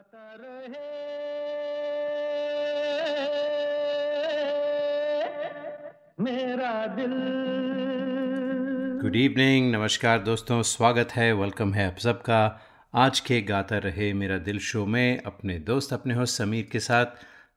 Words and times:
गाता 0.00 0.34
रहे। 0.34 0.88
मेरा 6.24 6.86
दिल। 6.96 7.12
गुड 9.02 9.16
इवनिंग 9.16 9.70
नमस्कार 9.72 10.18
दोस्तों, 10.20 10.62
स्वागत 10.62 11.12
है 11.12 11.32
वेलकम 11.32 11.74
है 11.74 11.86
आप 11.86 11.98
सबका। 11.98 12.40
आज 12.94 13.20
के 13.20 13.40
गाता 13.42 13.78
रहे 13.78 14.12
मेरा 14.14 14.38
दिल 14.40 14.58
शो 14.60 14.86
में 14.86 15.22
अपने 15.22 15.58
दोस्त, 15.60 15.92
अपने 15.92 16.14
होस्ट 16.14 16.38
समीर 16.38 16.68
के 16.72 16.80
साथ। 16.80 17.06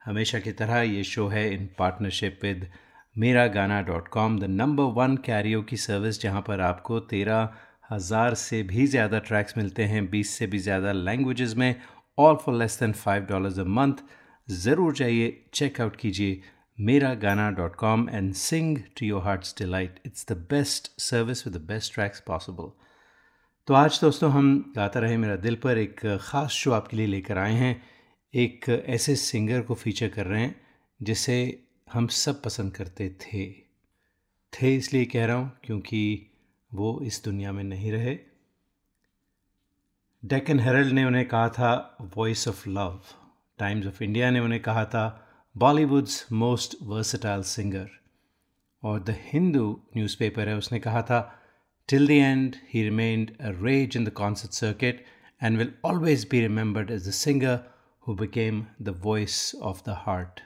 हमेशा 0.05 0.39
की 0.39 0.52
तरह 0.54 0.82
ये 0.82 1.04
शो 1.05 1.28
है 1.28 1.50
इन 1.54 1.70
partnership 1.80 2.39
with 2.44 2.68
Mera 3.16 3.48
Gaana 3.55 3.82
dot 3.84 4.07
com 4.10 4.39
the 4.39 4.50
number 4.52 4.94
one 5.02 5.18
karaoke 5.25 5.62
की 5.64 5.78
सर्विस 5.80 6.21
जहाँ 6.21 6.41
पर 6.48 6.62
आपको 6.64 7.00
तेरह 7.16 7.50
हज़ार 7.91 8.34
से 8.36 8.64
भी 8.64 8.86
ज़्यादा 8.88 9.20
ट्रैक्स 9.21 9.57
मिलते 9.57 9.84
हैं, 9.84 10.10
बीस 10.10 10.30
से 10.38 10.48
भी 10.48 10.57
ज़्यादा 10.60 10.91
लैंग्वेजेस 10.91 11.55
में 11.57 11.75
all 12.18 12.36
for 12.36 12.55
less 12.55 12.80
than 12.80 12.93
five 12.93 13.23
dollars 13.23 13.59
a 13.59 13.64
month 13.64 14.04
ज़रूर 14.48 14.94
जाइए 14.94 15.45
चेकआउट 15.53 15.95
कीजिए 15.95 16.41
Mera 16.80 17.13
Gaana 17.13 17.49
dot 17.52 17.76
com 17.76 18.09
and 18.09 18.34
sing 18.34 18.77
to 18.99 19.05
your 19.05 19.22
heart's 19.22 19.55
delight 19.58 19.99
it's 20.05 20.26
the 20.31 20.38
best 20.49 20.91
service 21.02 21.48
with 21.48 21.55
the 21.58 21.62
best 21.67 21.94
tracks 21.94 22.20
possible 22.20 22.72
तो 23.67 23.73
आज 23.73 23.99
दोस्तों 24.02 24.31
हम 24.31 24.73
गाता 24.76 24.99
रहे 24.99 25.17
मेरा 25.17 25.36
दिल 25.36 25.55
पर 25.55 25.77
एक 25.77 25.99
ख़ास 26.22 26.52
शो 26.52 26.72
आपके 26.72 26.98
लिए 26.98 27.08
लेकर 27.08 27.38
आए 27.38 27.53
हैं। 27.53 27.76
एक 28.34 28.66
ऐसे 28.70 29.16
सिंगर 29.16 29.61
को 29.61 29.73
फीचर 29.73 30.08
कर 30.08 30.25
रहे 30.25 30.41
हैं 30.41 30.55
जिसे 31.00 31.36
हम 31.94 32.08
सब 32.08 32.41
पसंद 32.41 32.73
करते 32.75 33.09
थे। 33.22 33.45
थे 34.53 34.75
इसलिए 34.75 35.05
कह 35.05 35.25
रहा 35.25 35.36
हूँ 35.36 35.52
क्योंकि 35.64 36.02
वो 36.72 37.00
इस 37.03 37.22
दुनिया 37.25 37.52
में 37.52 37.64
नहीं 37.64 37.91
रहे। 37.91 38.17
डेकन 40.26 40.59
हेरल्ड 40.59 40.94
ने 40.94 41.05
उन्हें 41.05 41.27
कहा 41.27 41.50
था 41.50 41.98
voice 42.02 42.48
of 42.48 42.70
love 42.70 43.02
Times 43.58 43.88
of 43.88 44.04
India 44.04 44.31
ने 44.31 44.40
उन्हें 44.40 44.62
कहा 44.62 44.86
था 44.86 45.27
बॉलीवुड्स 45.58 46.31
मोस्ट 46.31 46.75
वर्सटाइल 46.81 47.42
सिंगर 47.42 47.89
और 48.84 49.03
द 49.03 49.16
हिंदू 49.20 49.81
न्यूज़पेपर 49.97 50.50
है, 50.50 50.56
उसने 50.56 50.80
कहा 50.80 51.02
था 51.02 51.39
till 51.89 52.08
the 52.08 52.12
end 52.12 52.56
he 52.73 52.84
remained 52.84 53.31
a 53.42 53.50
rage 53.64 53.97
in 53.97 54.06
the 54.06 54.09
concert 54.09 54.52
circuit 54.52 55.06
and 55.44 55.58
will 55.58 55.73
always 55.86 56.28
be 56.31 56.42
remembered 56.42 56.92
as 56.92 57.08
the 57.08 57.12
singer 57.12 57.59
who 58.08 58.16
became 58.16 58.66
the 58.81 58.90
voice 58.90 59.56
of 59.56 59.81
the 59.86 59.90
heart 59.90 60.40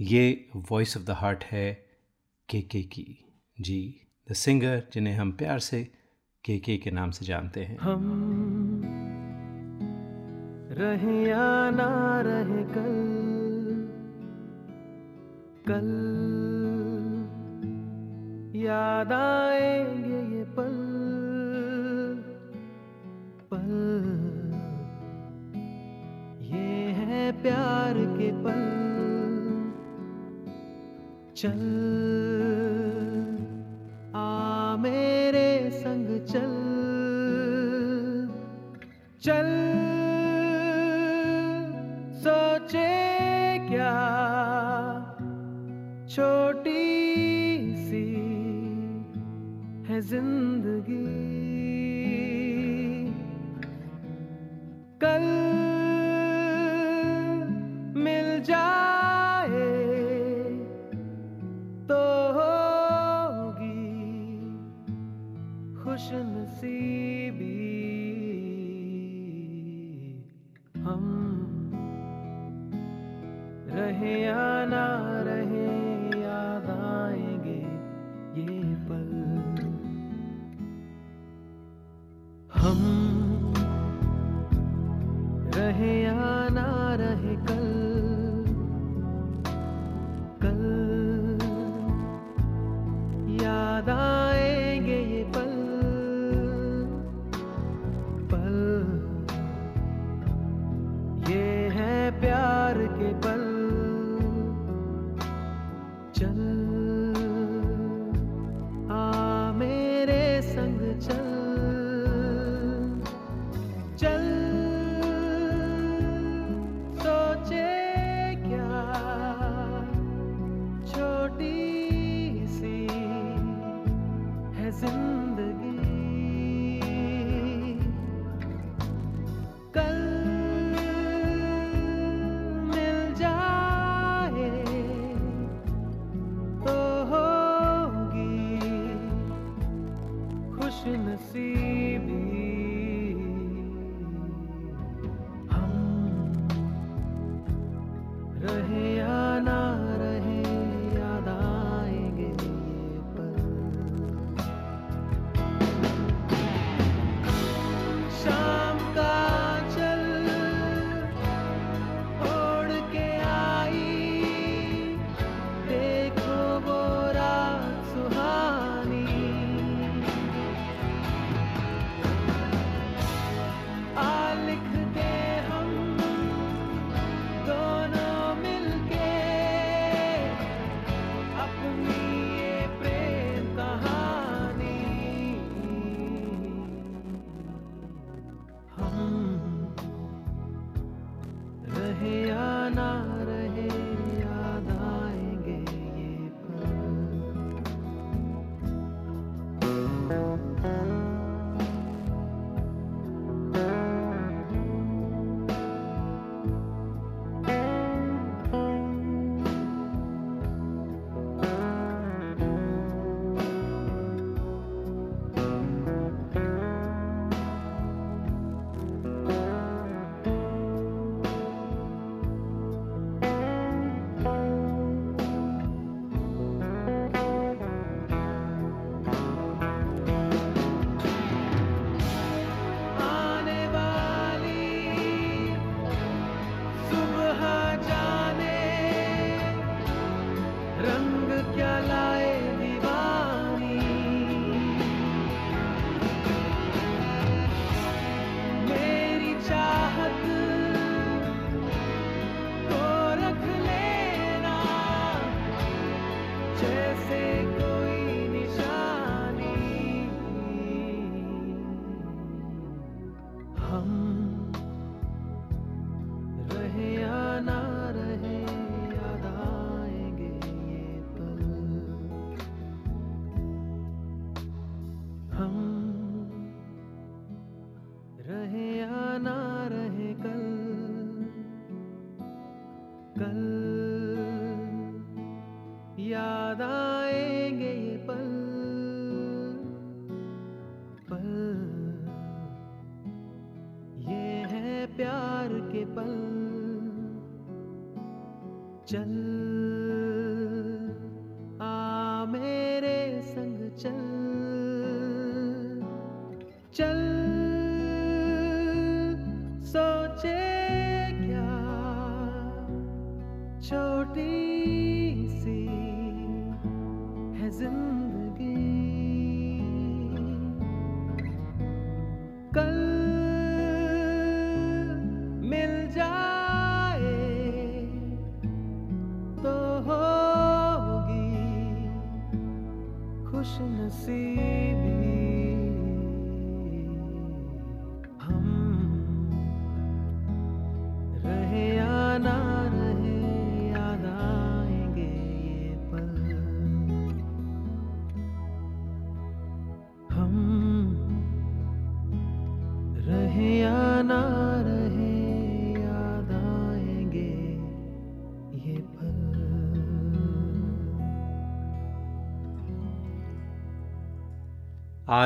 ये 0.00 0.50
voice 0.56 0.96
of 0.96 1.04
the 1.04 1.10
heart 1.10 1.44
है 1.44 1.86
के 2.48 2.62
के 2.62 2.82
की। 2.82 3.24
जी 3.60 4.06
the 4.30 4.32
singer 4.32 4.82
जिन्हें 4.92 5.14
हम 5.14 5.32
प्यार 5.32 5.58
से 5.58 5.92
के 6.46 6.58
के 6.58 6.76
के 6.76 6.90
नाम 6.90 7.10
से 7.10 7.26
जानते 7.26 7.60
हैं। 7.60 7.78
हम 7.78 8.82
रहे 10.70 11.28
या 11.28 11.70
ना 11.70 12.20
रहे, 12.20 12.64
कल 12.64 13.06
कल 15.68 15.88
याद 18.58 19.12
आएँगे 19.12 20.36
ये 20.36 20.44
पल 20.44 20.76
पल। 23.50 24.04
ये 26.42 26.92
है 26.92 27.42
प्यार 27.42 27.94
के 27.98 28.32
पल। 28.32 28.76
चल। 31.36 32.35
चल 36.26 36.52
चल 39.22 39.50
सोचे 42.24 42.88
क्या? 43.68 43.92
छोटी 46.10 46.84
सी 47.76 48.04
है 49.88 50.00
ज़िंदगी। 50.00 51.25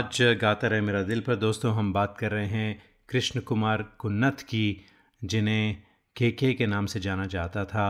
आज 0.00 0.18
गाता 0.40 0.68
रहे 0.68 0.80
मेरा 0.80 1.02
दिल 1.02 1.20
पर। 1.20 1.36
दोस्तों, 1.36 1.74
हम 1.74 1.92
बात 1.92 2.16
कर 2.18 2.30
रहे 2.30 2.46
हैं 2.46 2.82
कृष्ण 3.08 3.40
कुमार 3.40 3.82
कुन्नत 3.98 4.40
की, 4.40 4.80
जिन्हें 5.24 5.82
के 6.16 6.30
के 6.30 6.52
के 6.54 6.66
नाम 6.66 6.86
से 6.86 7.00
जाना 7.00 7.26
जाता 7.26 7.64
था। 7.64 7.86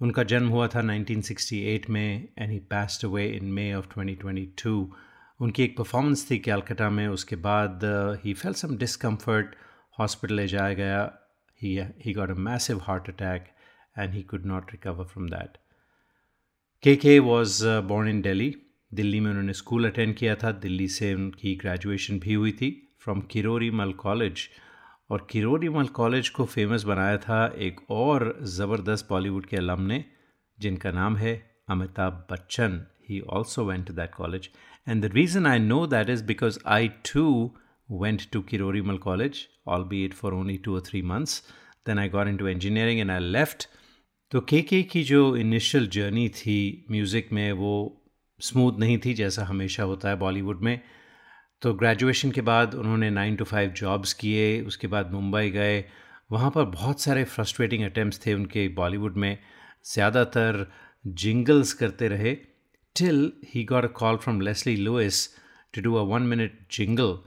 उनका 0.00 0.22
जन्म 0.22 0.48
हुआ 0.48 0.66
था 0.68 0.80
1968 0.82 1.88
में 1.90 2.28
and 2.38 2.50
he 2.52 2.58
passed 2.58 3.04
away 3.04 3.26
in 3.28 3.44
May 3.52 3.72
of 3.74 3.86
2022 3.86 4.90
उनकी 5.40 5.64
एक 5.64 5.76
परफॉर्मेंस 5.76 6.30
थी 6.30 6.38
कैलकाटा 6.38 6.90
में। 6.90 7.06
उसके 7.08 7.36
बाद 7.36 7.80
he 8.24 8.34
fell 8.34 8.52
some 8.52 8.76
discomfort 8.76 9.54
hospital 9.98 10.34
ले 10.34 10.46
जाया 10.46 10.74
गया। 10.74 11.02
He 11.62 12.12
got 12.12 12.30
a 12.30 12.40
massive 12.50 12.80
heart 12.84 13.08
attack 13.08 13.52
and 13.98 14.14
he 14.14 14.22
could 14.22 14.46
not 14.46 14.72
recover 14.72 15.04
from 15.04 15.28
that 15.28 15.58
K 16.82 16.96
K 16.96 17.18
was 17.18 17.66
born 17.66 18.08
in 18.08 18.22
Delhi 18.22 18.56
Delhi 18.92 19.20
में 19.20 19.30
उन्होंने 19.30 19.52
स्कूल 19.52 19.86
अटेंड 19.90 20.14
किया 20.16 20.34
था 20.34 20.50
दिल्ली 20.60 20.88
से 20.88 21.12
उनकी 21.14 21.54
ग्रेजुएशन 21.56 22.18
भी 22.18 22.34
हुई 22.34 22.52
थी 22.52 22.70
फ्रॉम 23.04 23.20
किरोरी 23.30 23.70
मल 23.70 23.92
कॉलेज 23.92 24.48
और 25.10 25.26
किरोरी 25.30 25.68
मल 25.68 25.86
कॉलेज 25.98 26.28
को 26.28 26.44
फ़ेमस 26.44 26.84
बनाया 26.84 27.16
था 27.18 27.44
एक 27.68 27.80
और 27.90 28.38
ज़बरदस्त 28.56 29.06
बॉलीवुड 29.10 29.46
के 29.46 29.56
अलम 29.56 29.82
ने 29.82 30.04
जिनका 30.58 30.90
नाम 30.92 31.16
है 31.16 31.34
Amitabh 31.68 32.26
Bachchan 32.30 32.80
he 33.08 33.20
also 33.20 33.64
went 33.64 33.86
to 33.86 33.94
that 33.94 34.14
college 34.14 34.50
and 34.88 35.04
the 35.04 35.12
reason 35.14 35.46
I 35.46 35.58
know 35.58 35.86
that 35.86 36.10
is 36.10 36.24
because 36.24 36.58
I 36.66 36.88
too 37.12 37.24
went 37.32 37.50
to 37.52 37.58
went 37.88 38.30
to 38.32 38.42
Kirori 38.42 38.84
Mal 38.84 38.98
College, 38.98 39.48
albeit 39.66 40.14
for 40.14 40.34
only 40.34 40.58
two 40.58 40.74
or 40.76 40.80
three 40.80 41.02
months. 41.02 41.42
Then 41.84 41.98
I 41.98 42.08
got 42.08 42.28
into 42.28 42.46
engineering 42.46 43.00
and 43.00 43.12
I 43.12 43.18
left. 43.18 43.68
तो 44.32 44.40
के 44.40 44.60
के 44.62 44.82
की 44.82 45.02
जो 45.02 45.36
initial 45.36 45.86
journey 45.88 46.28
थी 46.28 46.86
music 46.90 47.28
में 47.32 47.52
वो 47.52 47.74
smooth 48.40 48.78
नहीं 48.78 48.98
थी 48.98 49.14
जैसा 49.14 49.44
हमेशा 49.44 49.82
होता 49.82 50.08
है 50.08 50.16
बॉलीवुड 50.16 50.60
में। 50.62 50.80
तो 51.62 51.72
ग्रेजुएशन 51.74 52.30
के 52.30 52.40
बाद 52.40 52.74
उन्होंने 52.74 53.10
नाइन 53.10 53.36
टू 53.36 53.44
फाइव 53.44 53.70
जॉब्स 53.76 54.12
किए, 54.12 54.60
उसके 54.62 54.86
बाद 54.86 55.12
मुंबई 55.12 55.50
गए। 55.50 55.84
वहाँ 56.32 56.50
पर 56.50 56.64
बहुत 56.66 57.00
सारे 57.00 57.24
फ्रस्ट्रेटिंग 57.24 57.84
अटैम्प्ट 57.84 58.26
थे 58.26 58.34
उनके 58.34 58.68
बॉलीवुड 58.74 59.16
में। 59.16 59.38
ज़्यादातर 59.84 60.66
जिंगल्स 61.04 61.72
करते 61.72 62.08
रहे 62.08 62.34
till 62.96 63.32
he 63.48 63.64
got 63.64 63.84
a 63.84 63.88
call 63.96 64.16
from 64.16 64.40
Leslie 64.40 64.76
Lewis 64.76 65.28
to 65.74 65.82
do 65.82 65.94
a 65.94 66.02
one 66.04 66.22
minute 66.24 66.58
jingle 66.72 67.18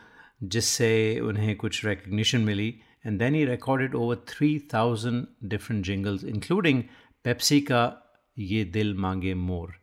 जिससे 0.43 1.19
उन्हें 1.19 1.55
कुछ 1.55 1.85
recognition 1.85 2.41
milli. 2.41 2.69
And 3.05 3.19
then 3.19 3.35
he 3.35 3.43
recorded 3.45 3.95
over 3.95 4.15
three 4.27 4.57
thousand 4.73 5.25
different 5.49 5.85
jingles 5.85 6.23
including 6.25 6.83
Pepsi 7.25 7.59
का 7.61 7.83
ये 8.37 8.63
दिल 8.73 8.93
मांगे 8.97 9.33
मोर। 9.35 9.73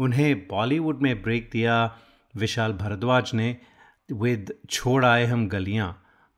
उन्हें 0.00 0.34
बॉलीवुड 0.48 1.02
में 1.02 1.22
ब्रेक 1.22 1.48
दिया। 1.52 1.74
विशाल 2.34 2.72
भारद्वाज 2.72 3.30
ने 3.34 3.56
विद 4.12 4.54
छोड़ 4.70 5.04
आए 5.04 5.24
हम 5.26 5.48
गलियाँ। 5.48 5.88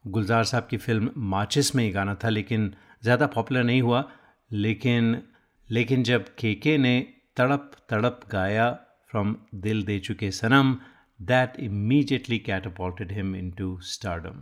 गुलजार 0.04 0.44
साहब 0.44 0.66
की 0.70 0.76
फ़िल्म 0.76 1.10
माचिस 1.16 1.74
में 1.76 1.84
ही 1.84 1.90
गाना 1.90 2.14
था, 2.14 2.28
लेकिन 2.28 2.72
ज़्यादा 3.02 3.26
पॉपुलर 3.26 3.64
नहीं 3.64 3.82
हुआ। 3.82 4.04
लेकिन 4.50 5.22
लेकिन 5.70 6.02
जब 6.02 6.24
के 6.38 6.54
के 6.54 6.78
ने 6.78 6.94
तड़प 7.36 7.70
तड़प 7.88 8.20
गाया 8.30 8.70
from 9.10 9.36
Dil 9.54 9.82
De 9.82 9.98
Chuke 9.98 10.30
Sanam, 10.30 10.76
that 11.20 11.58
immediately 11.58 12.38
catapulted 12.40 13.12
him 13.12 13.28
into 13.34 13.66
stardom. 13.88 14.38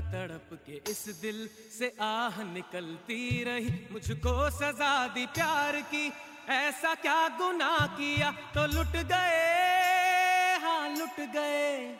तड़प 0.00 0.58
के 0.66 0.90
इस 0.90 1.18
दिल 1.22 1.48
से 1.78 1.96
आह 2.00 2.42
निकलती 2.42 3.44
रही। 3.44 3.88
मुझको 3.92 4.50
सजा 4.50 5.08
दी 5.08 5.26
प्यार 5.26 5.80
की। 5.80 6.12
ऐसा 6.48 6.94
क्या 6.94 7.28
गुनाह 7.28 7.86
किया? 7.86 8.30
तो 8.30 8.66
लुट 8.66 8.96
गए। 8.96 10.58
हाँ 10.62 10.96
लुट 10.96 11.20
गए। 11.20 11.96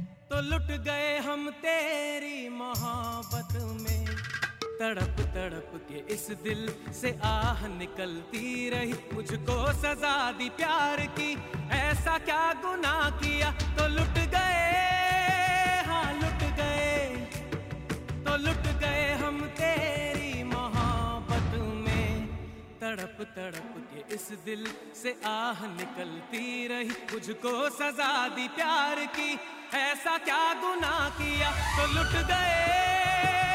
तो 0.00 0.40
लुट 0.40 0.84
गए 0.84 1.18
हम 1.18 1.50
तेरी 1.50 2.48
मोहब्बत 2.48 3.80
में। 3.80 4.06
तड़प 4.80 5.16
तड़प 5.20 5.86
के 5.88 6.14
इस 6.14 6.30
दिल 6.30 6.92
से 6.92 7.18
आह 7.24 7.66
निकलती 7.66 8.70
रही। 8.70 8.94
मुझको 9.12 9.72
सजा 9.72 10.32
दी 10.32 10.48
प्यार 10.48 11.00
की। 11.00 11.32
ऐसा 11.70 12.18
क्या 12.18 12.52
गुनाह 12.52 13.10
किया? 13.10 13.50
तो 13.50 13.88
लुट 13.88 14.28
गए। 14.28 14.37
तड़प 22.88 23.16
तड़प 23.36 23.74
के 23.90 24.14
इस 24.14 24.28
दिल 24.44 24.66
से 25.02 25.10
आह 25.26 25.66
निकलती 25.66 26.66
रही। 26.66 26.94
मुझको 27.12 27.52
सजा 27.70 28.28
दी 28.28 28.48
प्यार 28.48 29.04
की, 29.16 29.30
ऐसा 29.76 30.16
क्या 30.18 30.54
गुना 30.54 31.08
किया? 31.18 31.50
तो 31.76 31.86
लुट 31.92 32.14
गए। 32.28 33.47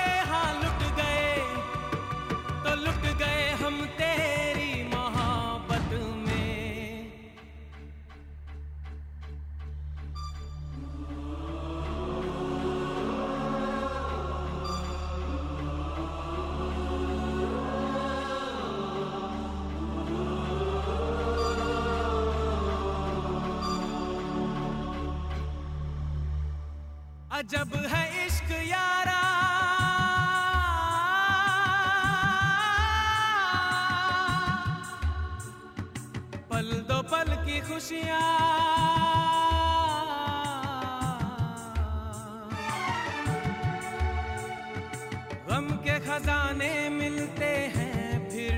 गम 45.54 45.68
के 45.86 46.00
खजाने 46.00 46.90
मिलते 46.90 47.50
हैं 47.76 48.30
फिर। 48.30 48.54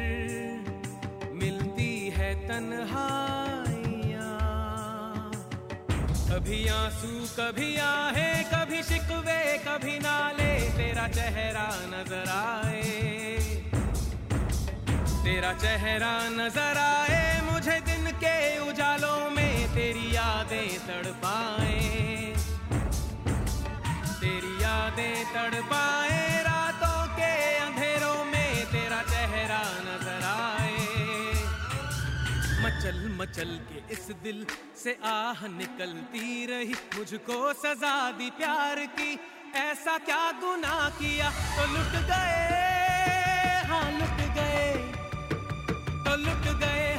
मिलती 1.33 2.09
है 2.09 2.29
तन्हाइयाँ। 2.47 4.29
कभी 6.29 6.67
आँसू, 6.67 7.11
कभी 7.39 7.75
आहे, 7.77 8.29
कभी 8.43 8.83
शिकवे, 8.83 9.57
कभी 9.57 9.99
नाले, 9.99 10.53
तेरा 10.71 11.07
चेहरा 11.07 11.67
नज़र 11.85 12.29
आए। 12.29 13.37
तेरा 15.23 15.53
चेहरा 15.53 16.15
नज़र 16.29 16.77
आए, 16.77 17.41
मुझे 17.51 17.79
दिन 17.79 18.11
के 18.23 18.37
उजालों 18.69 19.29
में 19.29 19.67
तेरी 19.67 20.15
यादें 20.15 20.69
तड़पाए। 20.87 21.79
तेरी 24.21 24.63
यादें 24.63 25.25
तड़पाए 25.33 26.24
मचल 32.85 33.09
मचल 33.09 33.59
के 33.71 33.93
इस 33.93 34.07
दिल 34.23 34.45
से 34.83 34.97
आह 35.03 35.47
निकलती 35.47 36.45
रही। 36.45 36.73
मुझको 36.97 37.53
सजा 37.53 38.11
दी 38.11 38.29
प्यार 38.29 38.85
की। 38.85 39.19
ऐसा 39.55 39.97
क्या 39.97 40.31
गुनाह 40.31 40.89
किया? 40.89 41.29
तो 41.29 41.65
लुट 41.73 41.95
गए। 42.05 43.63
हाँ 43.65 43.91
लुट 43.91 44.21
गए। 44.35 44.73
तो 46.03 46.15
लुट 46.15 46.59
गए। 46.59 46.94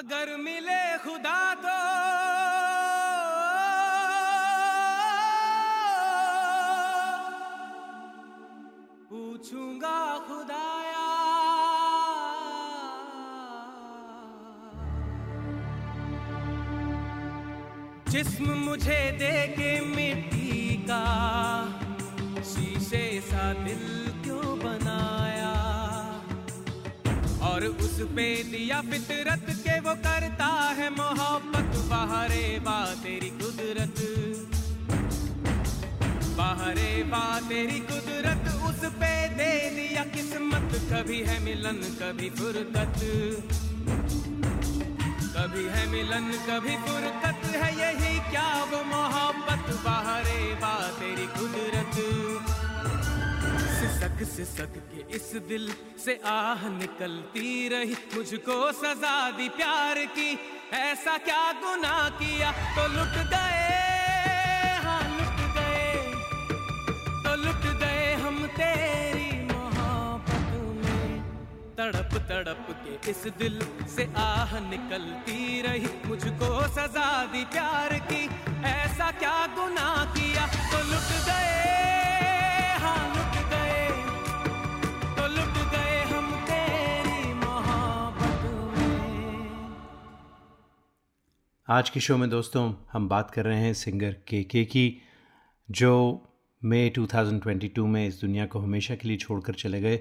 अगर 0.00 0.36
मिले 0.36 0.98
खुदा 0.98 1.54
तो। 1.54 1.68
पूछूँगा 9.10 10.18
खुदाया। 10.18 11.06
जिस्म 18.08 18.44
मुझे 18.44 19.16
दे 19.18 19.46
के 19.58 19.80
मिट्टी 19.80 20.86
का, 20.90 21.04
शीशे 22.42 23.20
सा 23.20 23.52
दिल 23.52 24.12
क्यों 24.22 24.58
बनाया? 24.58 25.50
और 27.50 27.64
उस 27.64 28.00
पे 28.00 28.42
दिया 28.44 28.80
फितरत 28.80 29.59
वो 29.80 29.94
करता 29.94 30.46
है 30.78 30.90
मोहब्बत। 30.90 31.78
बाहरे 31.90 32.60
बा 32.60 32.94
तेरी 32.94 33.30
कुदरत। 33.30 33.96
बाहरे 36.36 37.02
बा 37.02 37.40
तेरी 37.40 37.80
कुदरत। 37.80 38.44
उस 38.54 38.90
पे 38.92 39.28
दे 39.28 39.52
दिया 39.70 40.04
किस्मत। 40.04 40.68
कभी 40.92 41.20
है 41.20 41.38
मिलन, 41.40 41.80
कभी 42.00 42.30
फुरकत। 42.30 43.00
कभी 45.36 45.64
है 45.64 45.86
मिलन, 45.86 46.26
कभी 46.48 46.76
फुरकत। 46.76 47.56
है 47.56 47.70
यही 47.78 48.30
क्या 48.30 48.64
वो 48.64 48.84
मोहब्बत। 48.84 49.74
बाहरे 49.84 50.54
बा 50.54 50.74
तेरी 51.00 51.26
कुदरत। 51.26 52.49
सिसक 54.00 54.22
सिसक 54.24 54.72
के 54.76 55.16
इस 55.16 55.32
दिल 55.48 55.72
से 56.04 56.20
आह 56.26 56.68
निकलती 56.68 57.68
रही। 57.68 57.96
मुझको 58.14 58.72
सजा 58.72 59.30
दी 59.30 59.48
प्यार 59.48 59.98
की। 60.04 60.38
ऐसा 60.72 61.18
क्या 61.18 61.52
गुनाह 61.52 62.08
किया? 62.08 62.52
तो 62.52 62.86
लुट 62.88 63.16
गए। 63.30 64.78
हाँ 64.84 65.02
लुट 65.02 65.42
गए। 65.56 66.12
तो 67.24 67.34
लुट 67.44 67.80
गए 67.80 68.14
हम 68.14 68.46
तेरी 68.46 69.46
मोहब्बत 69.54 70.86
में। 70.86 71.22
तड़प 71.78 72.14
तड़प 72.28 72.66
के 72.70 73.10
इस 73.10 73.26
दिल 73.38 73.62
से 73.96 74.12
आह 74.16 74.58
निकलती 74.58 75.62
रही। 75.62 75.88
मुझको 76.06 76.68
सजा 76.68 77.24
दी 77.24 77.44
प्यार 77.44 77.98
की। 78.12 78.24
ऐसा 78.64 79.10
क्या 79.10 79.46
गुनाह 79.46 80.04
किया? 80.04 80.46
तो 80.46 80.78
लुट 80.78 81.26
गए। 81.26 81.50
आज 91.70 91.90
के 91.90 92.00
शो 92.00 92.16
में 92.16 92.30
दोस्तों, 92.30 92.74
हम 92.92 93.08
बात 93.08 93.30
कर 93.30 93.44
रहे 93.44 93.58
हैं 93.58 93.74
सिंगर 93.74 94.12
के 94.28 94.42
के 94.44 94.64
की 94.64 95.02
जो 95.70 95.90
मई 96.64 96.90
2022 96.90 97.78
में 97.78 98.08
इस 98.08 98.20
दुनिया 98.20 98.46
को 98.46 98.58
हमेशा 98.58 98.94
के 98.94 99.08
लिए 99.08 99.16
छोड़कर 99.16 99.54
चले 99.54 99.80
गए 99.80 100.00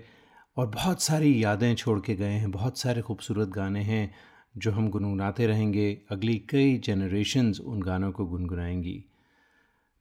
और 0.57 0.67
बहुत 0.67 1.01
सारी 1.01 1.43
यादें 1.43 1.75
छोड़ 1.75 1.99
के 1.99 2.15
गए 2.15 2.31
हैं, 2.31 2.51
बहुत 2.51 2.79
सारे 2.79 3.01
खूबसूरत 3.01 3.47
गाने 3.47 3.81
हैं 3.81 4.15
जो 4.57 4.71
हम 4.71 4.89
गुनगुनाते 4.89 5.47
रहेंगे। 5.47 6.01
अगली 6.11 6.37
कई 6.49 6.77
जनरेशन्स 6.77 7.59
उन 7.59 7.81
गानों 7.81 8.11
को 8.11 8.25
गुनगुनाएँगी। 8.25 9.05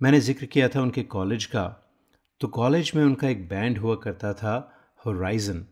मैंने 0.03 0.21
ज़िक्र 0.21 0.47
किया 0.47 0.69
था 0.69 0.83
उनके 0.83 1.03
कॉलेज 1.03 1.45
का। 1.45 1.93
तो 2.41 2.49
कॉलेज 2.49 2.93
में 2.97 3.05
उनका 3.05 3.29
एक 3.29 3.49
बैंड 3.49 3.79
हुआ 3.79 3.97
करता 3.97 4.33
था 4.33 4.73
होराइज़न 5.07 5.67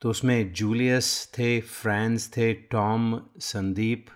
तो 0.00 0.10
उसमें 0.10 0.52
जूलियस 0.52 1.32
थे 1.38 1.60
फ्रांस 1.60 2.30
थे 2.36 2.52
टॉम 2.52 3.20
संदीप 3.38 4.06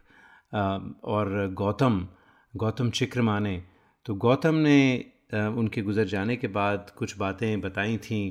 और 0.53 1.53
गौतम 1.59 2.07
गौतम 2.55 2.91
चिक्रमाने। 2.91 3.63
तो 4.07 4.15
गौतम 4.15 4.55
ने 4.55 5.05
उनके 5.35 5.83
गुज़र 5.83 6.05
जाने 6.09 6.37
के 6.37 6.49
बाद 6.49 6.91
कुछ 6.99 7.17
बातें 7.19 7.61
बताई 7.61 7.97
थी 7.99 8.23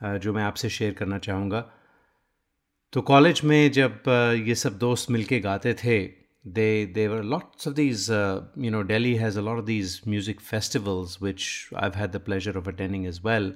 जो 0.00 0.32
मैं 0.32 0.42
आपसे 0.44 0.68
शेयर 0.70 0.92
करना 0.94 1.18
चाहूँगा। 1.18 1.64
तो 2.92 3.00
कॉलेज 3.02 3.40
में 3.44 3.70
जब 3.72 4.02
ये 4.46 4.54
सब 4.54 4.78
दोस्त 4.78 5.10
मिलके 5.10 5.40
गाते 5.40 5.74
थे 5.74 5.98
they 6.44 6.86
they 6.94 7.06
were 7.08 7.22
lots 7.24 7.68
of 7.68 7.74
these 7.74 8.06
you 8.10 8.70
know 8.70 8.82
Delhi 8.90 9.14
has 9.14 9.38
a 9.38 9.42
lot 9.42 9.58
of 9.58 9.64
these 9.66 10.00
music 10.08 10.40
festivals 10.40 11.18
which 11.22 11.42
I 11.76 11.90
had 11.96 12.10
the 12.10 12.20
pleasure 12.24 12.58
of 12.58 12.68
attending 12.68 13.06
as 13.06 13.20
well 13.24 13.52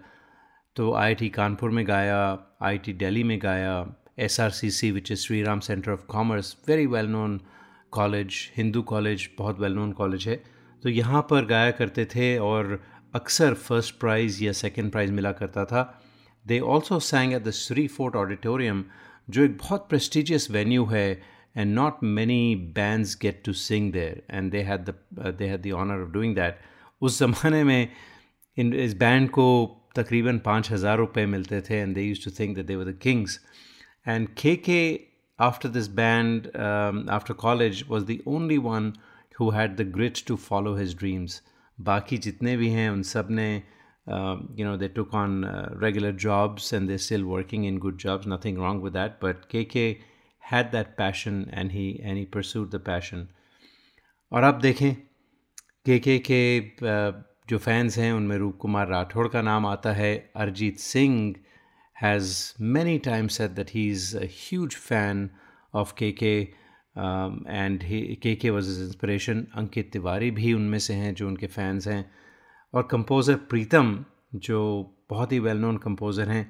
तो 0.76 0.92
आई 0.94 1.28
कानपुर 1.36 1.70
में 1.70 1.86
गाया 1.88 2.18
आई 2.62 2.78
दिल्ली 2.88 3.22
में 3.24 3.38
गाया 3.42 3.74
S 4.18 4.40
R 4.40 4.50
C 4.50 4.70
C 4.70 4.90
which 4.90 5.12
is 5.12 5.20
Shri 5.20 5.42
Ram 5.42 5.60
centre 5.60 5.92
of 5.92 6.04
commerce 6.08 6.56
very 6.68 6.86
well 6.86 7.06
known 7.08 7.40
college, 7.92 8.34
Hindu 8.56 8.82
college, 8.82 9.28
बहुत 9.38 9.60
well 9.60 9.72
known 9.72 9.92
college 9.92 10.28
है। 10.28 10.42
तो 10.82 10.88
यहाँ 10.88 11.26
पर 11.30 11.44
गाया 11.46 11.70
करते 11.70 12.04
थे 12.14 12.36
और 12.38 12.80
अक्सर 13.14 13.54
फ़र्स्ट 13.56 13.94
प्राइज़ 14.00 14.42
या 14.44 14.52
सेकेंड 14.52 14.90
प्राइज़ 14.92 15.12
मिला 15.12 15.32
करता 15.32 15.64
था। 15.64 15.82
They 16.44 16.58
also 16.74 16.98
sang 17.00 17.32
at 17.32 17.42
the 17.44 17.50
Siri 17.52 17.86
fort 17.88 18.16
auditorium 18.16 18.84
जो 19.30 19.42
एक 19.44 19.56
बहुत 19.58 19.86
प्रेस्टिजियस 19.88 20.50
वेन्यू 20.50 20.84
है 20.86 21.10
and 21.56 21.74
not 21.74 22.02
many 22.04 22.54
bands 22.76 23.16
get 23.22 23.42
to 23.44 23.52
sing 23.54 23.92
there 23.92 24.22
and 24.30 24.50
they 24.52 24.62
had 24.62 24.84
the 24.84 25.34
they 25.38 25.48
had 25.48 25.62
the 25.62 25.72
honour 25.72 26.02
of 26.02 26.10
doing 26.10 26.34
that 26.36 26.58
उस 27.02 27.18
ज़माने 27.18 27.62
में 27.64 27.88
इन, 28.56 28.72
इस 28.74 28.94
बैंड 28.98 29.28
को 29.30 29.46
तकरीबन 29.96 30.38
पाँच 30.38 30.70
हज़ार 30.72 30.98
रुपये 30.98 31.26
मिलते 31.26 31.60
थे 31.60 31.76
and 31.76 31.94
they 31.94 32.02
used 32.02 32.24
to 32.24 32.30
think 32.38 32.56
that 32.56 32.66
they 32.66 32.76
were 32.76 32.84
the 32.84 32.98
kings 33.02 33.38
and 34.06 34.28
K 34.38 34.54
K 34.58 34.80
after 35.39 35.67
this 35.67 35.87
band, 35.87 36.55
um, 36.55 37.07
after 37.09 37.33
college, 37.33 37.87
was 37.87 38.05
the 38.05 38.21
only 38.25 38.57
one 38.57 38.95
who 39.37 39.51
had 39.51 39.77
the 39.77 39.83
grit 39.83 40.15
to 40.25 40.37
follow 40.37 40.75
his 40.75 40.93
dreams. 40.93 41.41
बाकी 41.81 42.17
जितने 42.17 42.55
भी 42.57 42.69
हैं 42.69 42.89
उन 42.89 43.01
सब 43.03 43.31
ने 43.31 43.63
you 44.07 44.65
know 44.65 44.77
they 44.77 44.87
took 44.87 45.13
on 45.13 45.43
uh, 45.43 45.69
regular 45.75 46.11
jobs 46.11 46.71
and 46.71 46.89
they're 46.89 46.97
still 46.97 47.25
working 47.25 47.65
in 47.65 47.79
good 47.79 47.97
jobs 47.97 48.27
nothing 48.27 48.59
wrong 48.59 48.79
with 48.81 48.93
that 48.93 49.19
but 49.19 49.49
KK 49.49 49.99
had 50.51 50.71
that 50.71 50.95
passion 50.97 51.49
and 51.51 51.71
he 51.71 51.99
and 52.03 52.17
he 52.17 52.25
pursued 52.25 52.71
the 52.71 52.79
passion 52.79 53.27
और 54.31 54.43
अब 54.43 54.59
देखें 54.61 54.95
के 55.85 55.97
के 55.99 56.17
के 56.29 56.41
जो 57.49 57.57
fans 57.57 57.97
हैं 57.97 58.11
उनमें 58.13 58.37
रूप 58.37 58.57
कुमार 58.61 58.87
राठौड़ 58.87 59.27
का 59.27 59.41
नाम 59.41 59.65
आता 59.65 59.91
है 59.93 60.13
Arijit 60.35 60.79
Singh 60.79 61.35
has 61.99 62.53
many 62.59 62.99
times 62.99 63.33
said 63.33 63.55
that 63.55 63.69
he's 63.69 64.13
a 64.13 64.25
huge 64.25 64.75
fan 64.75 65.31
of 65.73 65.95
KK 65.95 66.53
um, 66.95 67.45
and 67.47 67.83
he, 67.83 68.15
KK 68.15 68.53
was 68.53 68.67
his 68.67 68.81
inspiration. 68.81 69.45
Ankit 69.57 69.91
Tiwari 69.93 70.31
भी 70.31 70.53
उनमें 70.53 70.79
से 70.79 70.93
हैं 70.93 71.13
जो 71.15 71.27
उनके 71.27 71.47
फैंस 71.47 71.87
हैं 71.87 72.03
और 72.73 72.87
कंपोज़र 72.91 73.35
प्रीतम 73.49 74.03
जो 74.35 74.59
बहुत 75.09 75.31
ही 75.31 75.39
वेल 75.39 75.57
नोन 75.57 75.77
कंपोज़र 75.77 76.29
हैं 76.29 76.45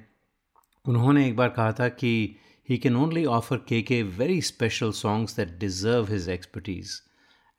उन्होंने 0.88 1.26
एक 1.28 1.36
बार 1.36 1.48
कहा 1.56 1.72
था 1.80 1.88
कि 1.88 2.12
he 2.68 2.78
can 2.78 2.96
only 2.96 3.24
offer 3.24 3.58
KK 3.58 4.04
very 4.06 4.40
special 4.40 4.92
songs 4.92 5.34
that 5.34 5.58
deserve 5.58 6.08
his 6.08 6.28
expertise. 6.28 7.02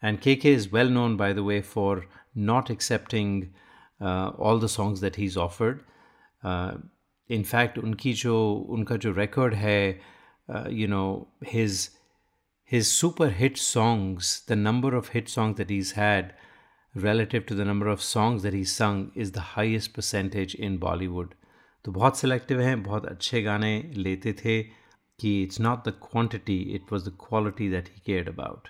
And 0.01 0.21
KK 0.21 0.45
is 0.45 0.71
well 0.71 0.89
known, 0.89 1.15
by 1.15 1.31
the 1.33 1.43
way, 1.43 1.61
for 1.61 2.05
not 2.35 2.69
accepting 2.69 3.53
uh, 4.01 4.29
all 4.37 4.59
the 4.59 4.69
songs 4.69 4.99
that 4.99 5.15
he's 5.15 5.37
offered. 5.37 5.85
Uh, 6.43 6.73
in fact 7.30 7.78
उनकी 7.78 8.12
जो, 8.12 8.52
उनका 8.68 8.96
जो 8.96 9.12
record 9.12 9.54
है 9.54 10.00
you 10.70 10.88
know 10.88 11.32
his 11.52 11.90
his 12.72 12.86
super 12.86 13.32
hit 13.32 13.56
songs 13.56 14.46
the 14.48 14.52
number 14.52 14.94
of 14.94 15.10
hit 15.14 15.28
song 15.28 15.56
that 15.56 15.70
is 15.70 15.94
had 15.96 16.32
relative 16.96 17.44
to 17.48 17.54
the 17.54 17.60
number 17.60 17.88
of 17.88 18.00
songs 18.00 18.42
that 18.42 18.54
he 18.54 18.64
sung 18.64 19.08
is 19.16 19.32
the 19.32 19.38
highest 19.38 19.94
percentage 19.94 20.56
in 20.60 20.78
Bollywood 20.78 21.34
तो 21.84 21.92
बहुत 21.92 22.18
selective 22.18 22.60
हैं, 22.60 22.82
बहुत 22.82 23.06
अच्छे 23.06 23.42
गाने 23.42 23.92
लेते 23.96 24.32
थे 24.32 24.62
कि 25.20 25.42
it's 25.42 25.60
not 25.60 25.88
the 25.88 25.92
quantity 26.02 26.58
it 26.74 26.92
was 26.92 27.10
the 27.10 27.16
quality 27.20 27.68
that 27.68 27.88
he 27.88 28.02
care 28.06 28.28
about 28.28 28.68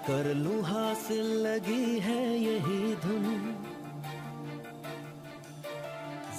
कर 0.00 0.34
लू 0.34 0.60
हासिल 0.62 1.26
लगी 1.46 1.98
है 1.98 2.22
यही 2.38 2.94
धुन। 2.94 3.24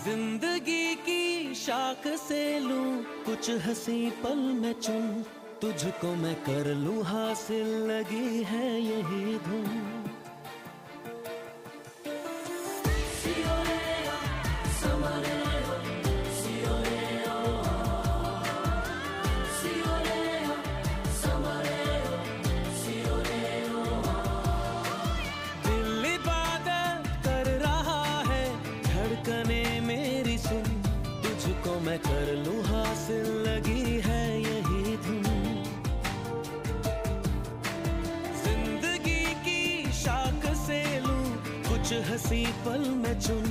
ज़िंदगी 0.03 0.95
की 0.95 1.55
शाख 1.55 2.07
से 2.17 2.59
लू 2.59 2.83
कुछ 3.25 3.49
हँसी 3.65 4.09
पल 4.23 4.39
में 4.53 4.73
चुन। 4.73 5.23
तुझको 5.61 6.15
मैं 6.15 6.35
कर 6.35 6.73
लू 6.75 7.01
हासिल 7.01 7.67
लगी 7.91 8.43
है 8.43 8.81
यही 8.81 9.37
धुन। 9.37 10.00
पल 43.27 43.35
में 43.35 43.50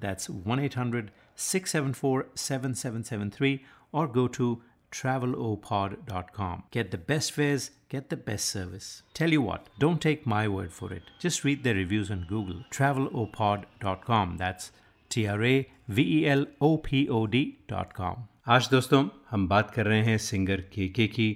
that's 0.00 0.28
1 0.28 0.60
800 0.60 1.10
674 1.36 2.26
7773 2.34 3.64
or 3.92 4.06
go 4.06 4.26
to 4.28 4.62
travelopod.com. 4.92 6.64
Get 6.70 6.90
the 6.90 6.98
best 6.98 7.32
fares, 7.32 7.70
get 7.88 8.08
the 8.08 8.16
best 8.16 8.46
service. 8.46 9.02
Tell 9.14 9.30
you 9.30 9.42
what, 9.42 9.68
don't 9.78 10.00
take 10.00 10.26
my 10.26 10.48
word 10.48 10.72
for 10.72 10.92
it. 10.92 11.02
Just 11.20 11.44
read 11.44 11.64
their 11.64 11.74
reviews 11.74 12.10
on 12.10 12.26
Google. 12.28 12.64
travelopod.com. 12.70 14.36
That's 14.38 14.70
T 15.10 15.26
R 15.26 15.42
A 15.44 15.68
V 15.88 16.02
E 16.18 16.26
L 16.28 16.46
O 16.60 16.78
P 16.78 17.08
O 17.08 17.26
D.com. 17.26 18.16
आज 18.48 18.68
दोस्तों 18.70 19.02
हम 19.30 19.46
बात 19.48 19.70
कर 19.70 19.86
रहे 19.86 20.02
हैं 20.02 20.16
singer 20.18 20.60
के 20.74 20.88
के 20.88 21.06
की 21.08 21.28